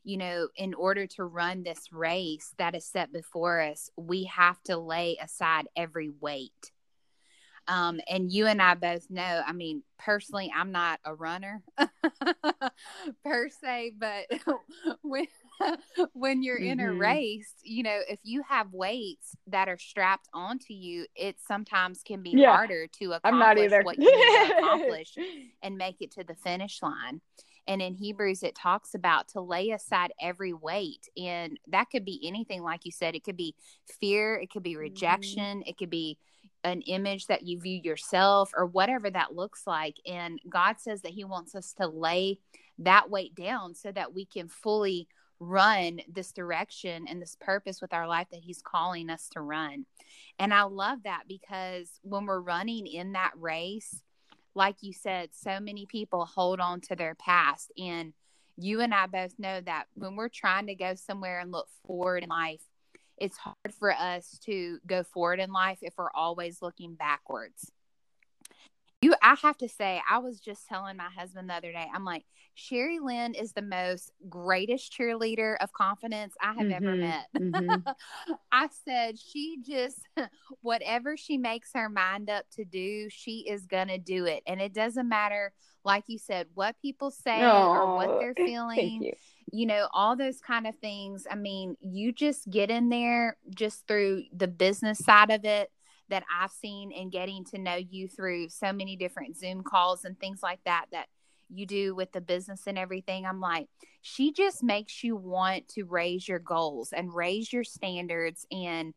you 0.04 0.18
know, 0.18 0.48
in 0.56 0.74
order 0.74 1.08
to 1.08 1.24
run 1.24 1.64
this 1.64 1.92
race 1.92 2.54
that 2.58 2.76
is 2.76 2.86
set 2.86 3.12
before 3.12 3.62
us, 3.62 3.90
we 3.98 4.26
have 4.26 4.62
to 4.64 4.78
lay 4.78 5.18
aside 5.22 5.68
every 5.76 6.10
weight. 6.10 6.72
Um, 7.68 8.02
and 8.10 8.32
you 8.32 8.48
and 8.48 8.62
I 8.62 8.74
both 8.74 9.10
know, 9.10 9.44
I 9.46 9.54
mean, 9.54 9.84
personally, 10.00 10.52
I'm 10.56 10.72
not 10.72 11.00
a 11.06 11.14
runner 11.14 11.62
per 13.24 13.50
se, 13.50 13.94
but 13.98 14.26
when 15.04 15.28
when 16.14 16.44
you're 16.44 16.58
in 16.58 16.80
a 16.80 16.84
Mhm. 16.84 17.00
race, 17.00 17.54
you 17.64 17.84
know, 17.84 18.00
if 18.10 18.20
you 18.24 18.44
have 18.44 18.74
weights 18.74 19.36
that 19.48 19.70
are 19.70 19.78
strapped 19.78 20.28
onto 20.34 20.74
you, 20.74 21.06
it 21.16 21.40
sometimes 21.40 22.04
can 22.04 22.22
be 22.24 22.34
Yeah. 22.34 22.52
harder 22.58 22.88
to 23.00 23.14
accomplish 23.14 23.72
what 23.84 24.00
you 24.00 24.12
need 24.12 24.32
to 24.34 24.58
accomplish 24.58 25.16
and 25.64 25.78
make 25.78 26.02
it 26.02 26.12
to 26.12 26.24
the 26.24 26.36
finish 26.36 26.82
line. 26.82 27.22
And 27.68 27.82
in 27.82 27.94
Hebrews, 27.94 28.44
it 28.44 28.56
talks 28.56 28.96
about 28.96 29.28
to 29.30 29.42
lay 29.42 29.70
aside 29.70 30.12
every 30.20 30.54
weight. 30.54 31.08
And 31.16 31.60
that 31.68 31.90
could 31.92 32.04
be 32.06 32.20
anything, 32.28 32.64
like 32.64 32.86
you 32.86 32.92
said, 32.92 33.16
it 33.16 33.24
could 33.24 33.38
be 33.38 33.56
fear, 34.00 34.36
it 34.36 34.50
could 34.50 34.64
be 34.64 34.76
rejection, 34.76 35.64
it 35.66 35.78
could 35.78 35.90
be 35.92 36.18
an 36.64 36.82
image 36.82 37.28
that 37.28 37.44
you 37.44 37.60
view 37.60 37.80
yourself 37.84 38.52
or 38.56 38.66
whatever 38.66 39.10
that 39.10 39.36
looks 39.36 39.66
like. 39.66 39.98
And 40.06 40.40
God 40.50 40.80
says 40.80 41.02
that 41.04 41.12
He 41.12 41.24
wants 41.24 41.56
us 41.56 41.74
to 41.74 41.88
lay 41.88 42.40
that 42.80 43.10
weight 43.10 43.36
down 43.36 43.76
so 43.76 43.92
that 43.92 44.14
we 44.14 44.26
can 44.26 44.48
fully 44.48 45.08
run 45.42 46.00
this 46.08 46.32
direction 46.32 47.08
and 47.10 47.20
this 47.20 47.36
purpose 47.42 47.82
with 47.82 47.94
our 47.94 48.08
life 48.08 48.28
that 48.32 48.42
He's 48.42 48.62
calling 48.62 49.10
us 49.10 49.28
to 49.30 49.42
run. 49.42 49.86
And 50.38 50.54
I 50.54 50.64
love 50.64 51.00
that 51.04 51.24
because 51.28 52.00
when 52.04 52.28
we're 52.28 52.40
running 52.40 52.86
in 52.86 53.14
that 53.14 53.32
race, 53.36 54.02
like 54.54 54.76
you 54.82 54.94
said, 54.94 55.30
so 55.34 55.60
many 55.60 55.88
people 55.88 56.26
hold 56.26 56.60
on 56.60 56.80
to 56.82 56.96
their 56.96 57.16
past. 57.16 57.72
And 57.78 58.14
you 58.56 58.82
and 58.82 58.94
I 58.94 59.08
both 59.08 59.34
know 59.40 59.62
that 59.62 59.86
when 59.96 60.16
we're 60.16 60.30
trying 60.30 60.68
to 60.68 60.76
go 60.76 60.94
somewhere 60.94 61.40
and 61.40 61.52
look 61.52 61.68
forward 61.88 62.24
in 62.24 62.30
life, 62.30 62.62
it's 63.18 63.38
hard 63.38 63.74
for 63.80 63.92
us 63.92 64.38
to 64.46 64.78
go 64.86 65.04
forward 65.04 65.40
in 65.40 65.52
life 65.52 65.80
if 65.82 65.94
we're 65.98 66.12
always 66.14 66.62
looking 66.62 66.94
backwards. 66.94 67.72
You, 69.02 69.16
I 69.22 69.36
have 69.42 69.58
to 69.58 69.68
say, 69.70 70.02
I 70.10 70.20
was 70.20 70.40
just 70.40 70.68
telling 70.68 70.98
my 70.98 71.10
husband 71.10 71.50
the 71.50 71.56
other 71.56 71.72
day, 71.72 71.88
I'm 71.94 72.06
like, 72.06 72.24
Sherry 72.54 73.00
Lynn 73.00 73.34
is 73.34 73.54
the 73.54 73.62
most 73.62 74.12
greatest 74.30 74.94
cheerleader 74.94 75.56
of 75.60 75.74
confidence 75.74 76.36
I 76.42 76.54
have 76.54 76.70
ever 76.70 76.96
Mhm, 76.96 77.02
met. 77.02 77.28
mhm. 77.40 77.84
I 78.52 78.68
said, 78.86 79.18
she 79.20 79.58
just, 79.66 80.00
whatever 80.62 81.18
she 81.18 81.38
makes 81.38 81.72
her 81.74 81.90
mind 81.90 82.30
up 82.30 82.46
to 82.56 82.64
do, 82.66 83.10
she 83.10 83.46
is 83.50 83.66
going 83.66 83.88
to 83.88 83.98
do 83.98 84.26
it. 84.26 84.44
And 84.46 84.62
it 84.62 84.74
doesn't 84.74 85.08
matter, 85.10 85.54
like 85.84 86.04
you 86.08 86.18
said, 86.20 86.48
what 86.54 86.80
people 86.82 87.10
say 87.12 87.70
or 87.74 87.88
what 87.88 88.12
they're 88.20 88.36
feeling 88.44 89.06
you 89.06 89.14
you 89.52 89.66
know, 89.66 89.88
all 89.94 90.16
those 90.16 90.40
kind 90.40 90.68
of 90.68 90.76
things. 90.78 91.26
I 91.30 91.36
mean, 91.36 91.76
you 91.82 92.12
just 92.12 92.50
get 92.50 92.70
in 92.70 92.90
there 92.90 93.38
just 93.54 93.88
through 93.88 94.24
the 94.34 94.48
business 94.48 95.00
side 95.00 95.30
of 95.32 95.44
it 95.46 95.72
that 96.12 96.24
I've 96.34 96.52
seen 96.52 96.92
and 96.92 97.12
getting 97.12 97.44
to 97.46 97.58
know 97.58 97.76
you 97.76 98.08
through 98.08 98.50
so 98.50 98.72
many 98.72 98.96
different 98.96 99.38
Zoom 99.38 99.64
calls 99.64 100.06
and 100.06 100.20
things 100.20 100.42
like 100.44 100.60
that 100.66 100.86
that 100.92 101.08
you 101.50 101.66
do 101.66 101.96
with 101.96 102.12
the 102.12 102.22
business 102.22 102.64
and 102.68 102.78
everything. 102.78 103.26
I'm 103.26 103.42
like, 103.42 103.68
she 104.02 104.32
just 104.32 104.64
makes 104.64 105.04
you 105.04 105.16
want 105.16 105.68
to 105.70 105.84
raise 105.84 106.28
your 106.28 106.40
goals 106.40 106.94
and 106.94 107.14
raise 107.14 107.52
your 107.52 107.64
standards 107.64 108.46
and 108.52 108.94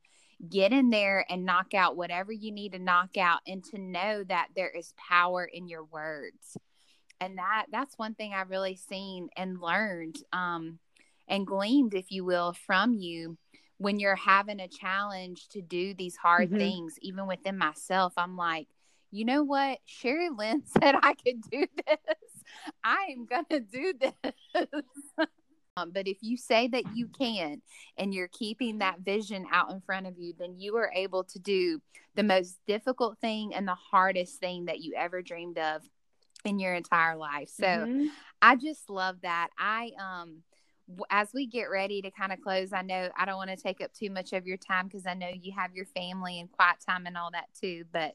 get 0.48 0.72
in 0.72 0.90
there 0.90 1.24
and 1.29 1.44
knock 1.44 1.74
out 1.74 1.96
whatever 1.96 2.31
you 2.31 2.53
need 2.53 2.72
to 2.72 2.79
knock 2.79 3.16
out 3.16 3.40
and 3.46 3.64
to 3.64 3.79
know 3.79 4.22
that 4.24 4.48
there 4.55 4.70
is 4.70 4.92
power 4.96 5.44
in 5.44 5.68
your 5.68 5.85
words 5.85 6.59
and 7.20 7.38
that 7.38 7.66
that's 7.70 7.98
one 7.98 8.14
thing 8.14 8.35
I've 8.35 8.50
really 8.50 8.77
seen 8.77 9.29
and 9.37 9.61
learned 9.61 10.16
um, 10.33 10.79
and 11.29 11.46
gleaned, 11.46 11.94
if 11.94 12.11
you 12.11 12.24
will, 12.24 12.53
from 12.53 12.94
you 12.94 13.38
when 13.78 13.98
you're 13.98 14.16
having 14.16 14.60
a 14.60 14.68
challenge 14.68 15.48
to 15.48 15.60
do 15.60 15.94
these 15.94 16.16
hard 16.16 16.50
Mhm. 16.50 16.58
things. 16.58 16.98
Even 17.00 17.26
within 17.26 17.58
myself, 17.58 18.12
I'm 18.16 18.37
like, 18.37 18.68
you 19.10 19.24
know 19.24 19.42
what? 19.42 19.78
Sherry 19.84 20.30
Lynn 20.30 20.62
said 20.82 20.94
I 21.02 21.14
could 21.14 21.40
do 21.50 21.66
this. 21.87 22.44
I 22.82 23.08
am 23.10 23.26
gonna 23.26 23.60
do 23.60 23.92
this. 23.94 24.34
Um, 25.76 25.90
but 25.90 26.06
if 26.06 26.18
you 26.20 26.37
say 26.37 26.68
that 26.68 26.84
you 26.94 27.08
can 27.08 27.60
and 27.96 28.14
you're 28.14 28.28
keeping 28.28 28.78
that 28.78 29.00
vision 29.00 29.44
out 29.50 29.72
in 29.72 29.80
front 29.80 30.06
of 30.06 30.16
you, 30.18 30.32
then 30.38 30.56
you 30.56 30.76
are 30.76 30.92
able 30.94 31.24
to 31.24 31.38
do 31.40 31.82
the 32.14 32.22
most 32.22 32.58
difficult 32.66 33.18
thing 33.18 33.52
and 33.54 33.66
the 33.66 33.74
hardest 33.74 34.38
thing 34.38 34.66
that 34.66 34.80
you 34.80 34.94
ever 34.96 35.20
dreamed 35.20 35.58
of 35.58 35.82
in 36.44 36.60
your 36.60 36.74
entire 36.74 37.16
life. 37.16 37.48
So 37.48 37.64
mm-hmm. 37.66 38.06
I 38.40 38.54
just 38.54 38.88
love 38.88 39.16
that. 39.22 39.48
I 39.58 39.90
um 39.98 40.42
as 41.11 41.29
we 41.33 41.47
get 41.47 41.70
ready 41.70 42.03
to 42.03 42.11
kind 42.11 42.33
of 42.33 42.40
close, 42.40 42.73
I 42.73 42.83
know 42.83 43.09
I 43.16 43.25
don't 43.25 43.37
want 43.37 43.51
to 43.51 43.57
take 43.57 43.81
up 43.81 43.92
too 43.92 44.11
much 44.11 44.33
of 44.33 44.47
your 44.47 44.57
time 44.57 44.87
because 44.87 45.07
I 45.07 45.14
know 45.14 45.29
you 45.29 45.53
have 45.57 45.75
your 45.75 45.87
family 45.87 46.40
and 46.40 46.51
quiet 46.51 46.77
time 46.87 47.07
and 47.07 47.16
all 47.16 47.31
that 47.33 47.49
too. 47.59 47.85
But 47.92 48.14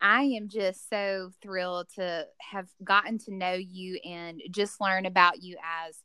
I 0.00 0.22
am 0.22 0.48
just 0.48 0.88
so 0.88 1.30
thrilled 1.42 1.88
to 1.96 2.26
have 2.38 2.68
gotten 2.82 3.18
to 3.18 3.34
know 3.34 3.54
you 3.54 3.98
and 4.04 4.40
just 4.50 4.80
learn 4.80 5.04
about 5.06 5.42
you 5.42 5.56
as 5.86 5.96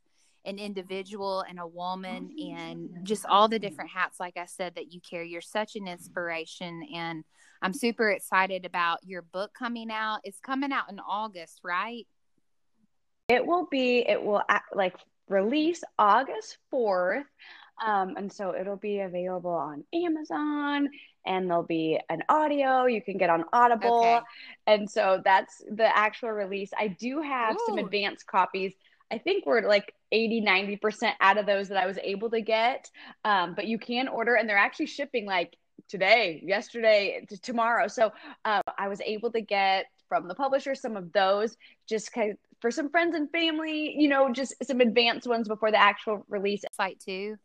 an 0.43 0.60
individual 0.60 1.43
and 1.48 1.60
a 1.60 1.65
woman 1.65 2.32
and 2.38 2.89
just 3.04 3.26
all 3.26 3.48
the 3.48 3.58
different 3.58 3.89
hats, 3.89 4.19
like 4.19 4.38
I 4.38 4.45
said, 4.45 4.76
that 4.76 4.93
you 4.93 5.00
carry. 5.02 5.30
You're 5.30 5.41
such 5.41 5.76
an 5.76 5.88
inspiration. 5.88 6.88
And 6.93 7.24
I'm 7.62 7.74
super 7.74 8.12
excited 8.12 8.65
about 8.65 9.00
your 9.04 9.21
book 9.21 9.52
coming 9.58 9.89
out. 9.91 10.19
It's 10.24 10.39
coming 10.39 10.71
out 10.71 10.91
in 10.91 11.00
August, 11.00 11.62
right? 11.63 12.06
It 13.28 13.45
will 13.45 13.67
be, 13.71 14.00
it 14.08 14.21
will 14.21 14.43
like 14.74 14.98
release 15.27 15.83
August 15.97 16.57
4th. 16.73 17.23
Um, 17.85 18.15
and 18.15 18.31
so 18.31 18.55
it'll 18.55 18.77
be 18.77 18.99
available 19.01 19.51
on 19.51 19.83
Amazon 19.93 20.89
and 21.25 21.49
there'll 21.49 21.63
be 21.63 21.99
an 22.09 22.21
audio 22.29 22.85
you 22.85 23.01
can 23.01 23.17
get 23.17 23.29
on 23.29 23.43
Audible. 23.51 23.99
Okay. 23.99 24.19
And 24.67 24.89
so 24.89 25.21
that's 25.23 25.61
the 25.69 25.95
actual 25.95 26.29
release. 26.29 26.71
I 26.77 26.88
do 26.88 27.21
have 27.21 27.55
Ooh. 27.55 27.65
some 27.65 27.77
advanced 27.77 28.27
copies. 28.27 28.73
I 29.11 29.17
think 29.17 29.45
we're 29.45 29.67
like 29.67 29.93
80, 30.11 30.41
90% 30.41 31.13
out 31.19 31.38
of 31.38 31.45
those 31.45 31.67
that 31.69 31.77
I 31.77 31.85
was 31.85 31.97
able 32.03 32.29
to 32.31 32.41
get. 32.41 32.89
Um, 33.23 33.55
but 33.55 33.67
you 33.67 33.77
can 33.77 34.07
order 34.07 34.35
and 34.35 34.47
they're 34.47 34.57
actually 34.57 34.88
shipping 34.88 35.25
like 35.25 35.57
today, 35.89 36.41
yesterday, 36.45 37.25
to 37.29 37.38
tomorrow. 37.39 37.88
So 37.88 38.11
uh, 38.45 38.61
I 38.77 38.88
was 38.88 39.01
able 39.01 39.31
to 39.31 39.41
get 39.41 39.88
from 40.08 40.28
the 40.28 40.36
publisher 40.36 40.76
some 40.76 40.96
of 40.96 41.12
those 41.12 41.58
just 41.88 42.12
for 42.62 42.72
some 42.72 42.89
friends 42.89 43.15
and 43.15 43.30
family, 43.32 43.96
you 43.98 44.08
know, 44.08 44.32
just 44.32 44.54
some 44.63 44.82
advanced 44.82 45.28
ones 45.28 45.48
before 45.48 45.72
the 45.72 45.82
actual 45.82 46.26
release. 46.30 46.63
Site 46.74 47.00
too. 47.00 47.38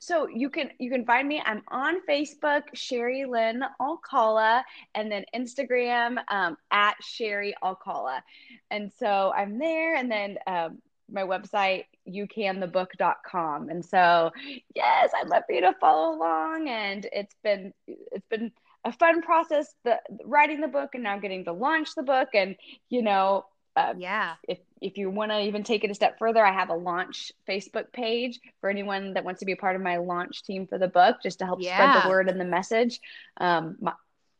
So 0.00 0.28
you 0.28 0.50
can 0.50 0.70
you 0.78 0.90
can 0.90 1.04
find 1.04 1.28
me. 1.28 1.40
I'm 1.44 1.62
on 1.68 2.00
Facebook, 2.08 2.62
Sherry 2.74 3.24
Lynn 3.26 3.62
Alcala, 3.80 4.64
and 4.94 5.10
then 5.10 5.24
Instagram 5.34 6.18
um, 6.28 6.56
at 6.70 6.96
Sherry 7.00 7.54
Alcala. 7.62 8.22
And 8.70 8.90
so 8.98 9.32
I'm 9.36 9.58
there, 9.58 9.94
and 9.94 10.10
then 10.10 10.38
um, 10.46 10.78
my 11.10 11.22
website 11.22 11.84
youcanthebook.com. 12.08 13.68
And 13.68 13.84
so 13.84 14.30
yes, 14.74 15.10
I'd 15.14 15.28
love 15.28 15.44
for 15.46 15.52
you 15.52 15.60
to 15.62 15.74
follow 15.80 16.16
along. 16.16 16.68
And 16.68 17.06
it's 17.12 17.34
been 17.42 17.72
it's 17.86 18.26
been 18.28 18.52
a 18.84 18.92
fun 18.92 19.22
process, 19.22 19.74
the 19.84 19.98
writing 20.24 20.60
the 20.60 20.68
book 20.68 20.90
and 20.94 21.02
now 21.02 21.18
getting 21.18 21.44
to 21.44 21.52
launch 21.52 21.94
the 21.94 22.02
book. 22.02 22.28
And 22.34 22.56
you 22.88 23.02
know, 23.02 23.44
uh, 23.78 23.94
yeah. 23.96 24.34
If 24.48 24.58
if 24.80 24.96
you 24.96 25.08
want 25.08 25.30
to 25.30 25.40
even 25.40 25.62
take 25.62 25.84
it 25.84 25.90
a 25.90 25.94
step 25.94 26.18
further, 26.18 26.44
I 26.44 26.52
have 26.52 26.70
a 26.70 26.74
launch 26.74 27.32
Facebook 27.48 27.92
page 27.92 28.40
for 28.60 28.68
anyone 28.70 29.14
that 29.14 29.24
wants 29.24 29.40
to 29.40 29.46
be 29.46 29.52
a 29.52 29.56
part 29.56 29.76
of 29.76 29.82
my 29.82 29.98
launch 29.98 30.42
team 30.42 30.66
for 30.66 30.78
the 30.78 30.88
book, 30.88 31.16
just 31.22 31.38
to 31.38 31.44
help 31.44 31.60
yeah. 31.62 31.76
spread 31.76 32.04
the 32.04 32.08
word 32.08 32.28
and 32.28 32.40
the 32.40 32.44
message. 32.44 33.00
Um, 33.36 33.76
my, 33.80 33.92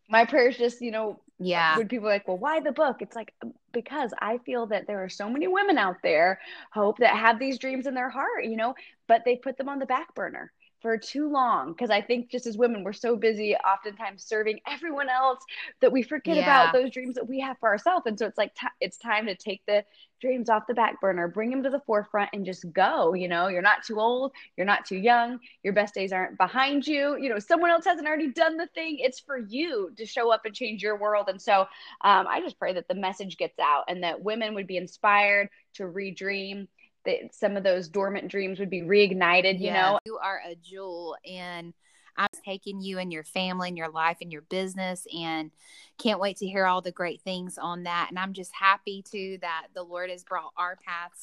my 0.09 0.25
prayers 0.25 0.57
just, 0.57 0.81
you 0.81 0.91
know, 0.91 1.21
yeah. 1.39 1.79
When 1.79 1.87
people 1.87 2.09
are 2.09 2.13
like, 2.13 2.27
well, 2.27 2.37
why 2.37 2.59
the 2.59 2.73
book? 2.73 2.97
It's 3.01 3.15
like 3.15 3.33
because 3.73 4.13
I 4.21 4.39
feel 4.39 4.67
that 4.67 4.89
there 4.89 5.05
are 5.05 5.09
so 5.09 5.31
many 5.31 5.47
women 5.47 5.79
out 5.79 5.99
there, 6.03 6.41
hope 6.73 6.99
that 6.99 7.15
have 7.15 7.39
these 7.39 7.59
dreams 7.59 7.87
in 7.87 7.95
their 7.95 8.11
heart, 8.11 8.45
you 8.45 8.57
know, 8.57 8.75
but 9.07 9.25
they 9.25 9.37
put 9.37 9.57
them 9.57 9.69
on 9.69 9.79
the 9.79 9.87
back 9.87 10.15
burner 10.17 10.53
for 10.81 10.97
too 10.97 11.31
long 11.31 11.73
because 11.73 11.91
I 11.91 12.01
think 12.01 12.31
just 12.31 12.47
as 12.47 12.57
women, 12.57 12.85
we're 12.85 12.93
so 12.93 13.17
busy 13.17 13.55
oftentimes 13.57 14.25
serving 14.25 14.61
everyone 14.67 15.09
else 15.09 15.41
that 15.81 15.93
we 15.93 16.03
forget 16.03 16.37
yeah. 16.37 16.43
about 16.43 16.73
those 16.73 16.91
dreams 16.91 17.17
that 17.17 17.29
we 17.29 17.41
have 17.41 17.59
for 17.59 17.69
ourselves. 17.69 18.07
And 18.07 18.19
so 18.19 18.27
it's 18.27 18.39
like, 18.39 18.55
t- 18.55 18.67
it's 18.81 18.97
time 18.97 19.27
to 19.27 19.35
take 19.35 19.63
the 19.67 19.85
dreams 20.21 20.49
off 20.49 20.67
the 20.67 20.75
back 20.75 21.01
burner, 21.01 21.29
bring 21.29 21.51
them 21.51 21.63
to 21.63 21.71
the 21.71 21.81
forefront 21.81 22.31
and 22.33 22.45
just 22.45 22.73
go. 22.73 23.15
You 23.15 23.29
know, 23.29 23.49
you're 23.49 23.63
not 23.63 23.83
too 23.85 23.99
old, 24.01 24.33
you're 24.57 24.67
not 24.67 24.85
too 24.85 24.97
young, 24.97 25.39
your 25.63 25.73
best 25.73 25.95
days 25.95 26.13
aren't 26.13 26.39
behind 26.39 26.87
you. 26.87 27.17
You 27.21 27.29
know, 27.29 27.39
someone 27.39 27.71
else 27.71 27.85
hasn't 27.85 28.07
already 28.07 28.33
done 28.33 28.57
the 28.57 28.69
thing. 28.69 28.99
It's 28.99 29.21
for 29.21 29.39
you 29.39 29.91
to 29.97 30.07
show 30.07 30.33
up 30.33 30.45
and 30.45 30.55
change 30.55 30.83
your 30.83 30.99
world. 30.99 31.29
And 31.29 31.41
so 31.41 31.63
um, 32.03 32.27
I 32.29 32.41
just 32.41 32.59
pray 32.59 32.73
that 32.75 32.89
the 32.89 32.95
message 32.95 33.37
gets 33.37 33.59
out 33.59 33.85
and 33.89 34.03
that 34.03 34.23
women 34.23 34.55
would 34.55 34.67
be 34.67 34.77
inspired 34.77 35.49
to 35.75 35.85
redream 35.85 36.67
that 37.05 37.35
some 37.35 37.57
of 37.57 37.63
those 37.63 37.89
dormant 37.89 38.29
dreams 38.29 38.59
would 38.59 38.71
be 38.71 38.83
reignited, 38.83 39.61
you 39.61 39.73
know? 39.73 39.99
You 40.05 40.19
are 40.19 40.41
a 40.47 40.55
jewel 40.57 41.17
and 41.29 41.73
I'm 42.17 42.29
taking 42.45 42.81
you 42.81 42.99
and 42.99 43.13
your 43.13 43.25
family 43.25 43.69
and 43.69 43.79
your 43.79 43.91
life 43.91 44.19
and 44.21 44.33
your 44.33 44.43
business 44.43 45.07
and 45.17 45.53
can't 45.99 46.21
wait 46.21 46.37
to 46.39 46.47
hear 46.47 46.67
all 46.67 46.83
the 46.83 46.91
great 46.91 47.23
things 47.23 47.59
on 47.59 47.85
that. 47.85 48.09
And 48.11 48.19
I'm 48.19 48.33
just 48.33 48.53
happy 48.53 49.05
too 49.09 49.39
that 49.41 49.69
the 49.75 49.85
Lord 49.85 50.11
has 50.11 50.25
brought 50.25 50.53
our 50.57 50.77
paths 50.85 51.23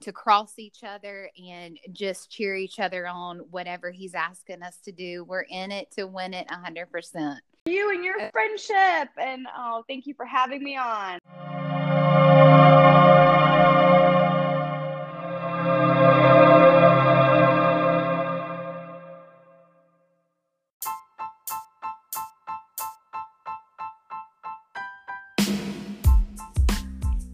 to 0.00 0.12
cross 0.12 0.58
each 0.58 0.82
other 0.82 1.30
and 1.48 1.78
just 1.92 2.28
cheer 2.28 2.56
each 2.56 2.80
other 2.80 3.06
on 3.06 3.38
whatever 3.50 3.92
he's 3.92 4.14
asking 4.14 4.62
us 4.62 4.78
to 4.78 4.90
do. 4.90 5.22
We're 5.22 5.42
in 5.42 5.70
it 5.70 5.92
to 5.92 6.08
win 6.08 6.34
it 6.34 6.48
100%. 6.48 7.36
You 7.66 7.90
and 7.90 8.04
your 8.04 8.28
friendship. 8.32 9.10
And 9.16 9.46
oh, 9.56 9.84
thank 9.88 10.08
you 10.08 10.14
for 10.14 10.26
having 10.26 10.62
me 10.62 10.76
on. 10.76 11.20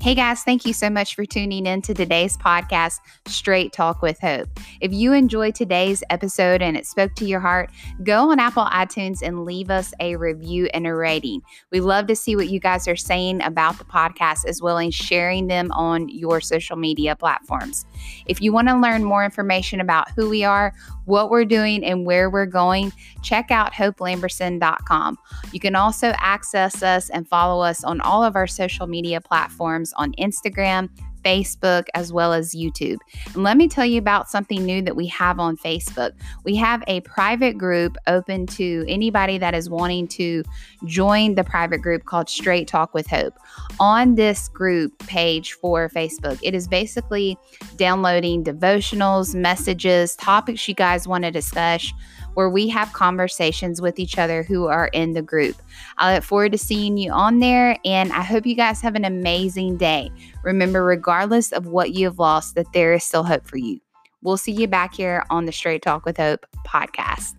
Hey 0.09 0.14
guys, 0.14 0.42
thank 0.42 0.64
you 0.64 0.73
so 0.73 0.88
much 0.88 1.14
for 1.14 1.27
tuning 1.27 1.66
in 1.66 1.83
to 1.83 1.92
today's 1.92 2.35
podcast, 2.38 3.01
Straight 3.27 3.75
Talk 3.75 4.01
with 4.01 4.18
Hope. 4.21 4.49
If 4.81 4.90
you 4.90 5.12
enjoyed 5.12 5.55
today's 5.55 6.03
episode 6.09 6.62
and 6.62 6.79
it 6.79 6.87
spoke 6.87 7.14
to 7.16 7.27
your 7.27 7.40
heart, 7.40 7.71
go 8.05 8.31
on 8.31 8.40
Apple 8.40 8.64
iTunes 8.64 9.21
and 9.21 9.44
leave 9.44 9.68
us 9.68 9.92
a 10.01 10.16
review 10.16 10.71
and 10.73 10.87
a 10.87 10.94
rating. 10.94 11.42
We 11.71 11.81
love 11.81 12.07
to 12.07 12.16
see 12.16 12.37
what 12.37 12.49
you 12.49 12.59
guys 12.59 12.88
are 12.88 12.97
saying 12.97 13.42
about 13.42 13.77
the 13.77 13.85
podcast 13.85 14.47
as 14.47 14.62
well 14.62 14.79
as 14.79 14.94
sharing 14.94 15.49
them 15.49 15.71
on 15.73 16.09
your 16.09 16.40
social 16.40 16.79
media 16.79 17.14
platforms. 17.14 17.85
If 18.25 18.40
you 18.40 18.51
want 18.51 18.68
to 18.68 18.79
learn 18.79 19.05
more 19.05 19.27
information 19.27 19.79
about 19.79 20.11
who 20.12 20.31
we 20.31 20.42
are, 20.42 20.73
what 21.09 21.31
we're 21.31 21.44
doing, 21.44 21.85
and 21.85 22.07
where 22.07 22.31
we're 22.31 22.47
going, 22.47 22.92
check 23.23 23.51
out 23.51 23.73
hopelamberson.com. 23.73 25.18
You 25.53 25.61
can 25.61 25.75
also 25.75 26.12
access 26.18 26.83
us 26.83 27.11
and 27.11 27.27
follow 27.27 27.62
us 27.62 27.83
on 27.83 28.01
all 28.01 28.23
of 28.23 28.37
our 28.37 28.47
social 28.47 28.87
media 28.87 29.21
platforms 29.21 29.92
on 29.97 30.12
Instagram, 30.12 30.88
Facebook, 31.29 31.85
as 31.95 32.11
well 32.11 32.33
as 32.33 32.55
YouTube. 32.55 32.99
And 33.35 33.43
let 33.43 33.59
me 33.59 33.69
tell 33.69 33.85
you 33.85 33.99
about 33.99 34.31
something 34.31 34.64
new 34.64 34.81
that 34.81 34.97
we 34.97 35.07
have 35.09 35.38
on 35.38 35.59
Facebook. 35.59 36.12
We 36.45 36.57
have 36.57 36.83
a 36.87 37.01
private 37.03 37.59
group 37.59 37.99
open 38.07 38.47
to 38.47 38.87
anybody 38.88 39.37
that 39.37 39.55
is 39.55 39.69
wanting 39.69 40.09
to 40.09 40.43
join 40.87 41.35
the 41.35 41.45
private 41.45 41.83
group 41.83 42.07
called 42.07 42.31
Straight 42.31 42.67
Talk 42.67 42.95
with 42.95 43.07
Hope. 43.07 43.35
On 43.79 44.14
this 44.14 44.49
group 44.49 44.99
page 45.07 45.53
for 45.53 45.91
Facebook, 45.91 46.38
it 46.43 46.55
is 46.55 46.67
basically 46.67 47.37
downloading 47.77 48.43
devotionals, 48.43 49.35
messages, 49.35 50.17
topics 50.17 50.67
you 50.67 50.75
guys 50.75 51.07
want 51.07 51.25
to 51.25 51.31
discuss 51.31 51.93
where 52.38 52.48
we 52.48 52.68
have 52.68 52.92
conversations 52.92 53.81
with 53.81 53.98
each 53.98 54.16
other 54.16 54.44
who 54.44 54.68
are 54.68 54.87
in 54.92 55.12
the 55.12 55.20
group. 55.20 55.57
I 55.96 56.14
look 56.14 56.22
forward 56.22 56.53
to 56.53 56.59
seeing 56.59 56.96
you 56.96 57.11
on 57.11 57.40
there, 57.40 57.77
and 57.85 58.12
I 58.12 58.22
hope 58.22 58.46
you 58.46 58.55
guys 58.55 58.81
have 58.81 58.94
an 58.94 59.05
amazing 59.05 59.77
day. 59.77 60.12
Remember, 60.44 60.85
regardless 60.85 61.51
of 61.51 61.66
what 61.66 61.94
you 61.94 62.07
have 62.07 62.20
lost, 62.20 62.55
that 62.55 62.72
there 62.72 62.92
is 62.92 63.03
still 63.03 63.24
hope 63.24 63.44
for 63.44 63.57
you. 63.57 63.81
We'll 64.22 64.36
see 64.36 64.53
you 64.53 64.68
back 64.68 64.95
here 64.95 65.24
on 65.30 65.47
the 65.47 65.53
Straight 65.53 65.82
Talk 65.82 66.05
with 66.05 66.16
Hope 66.16 66.47
podcast. 66.64 67.34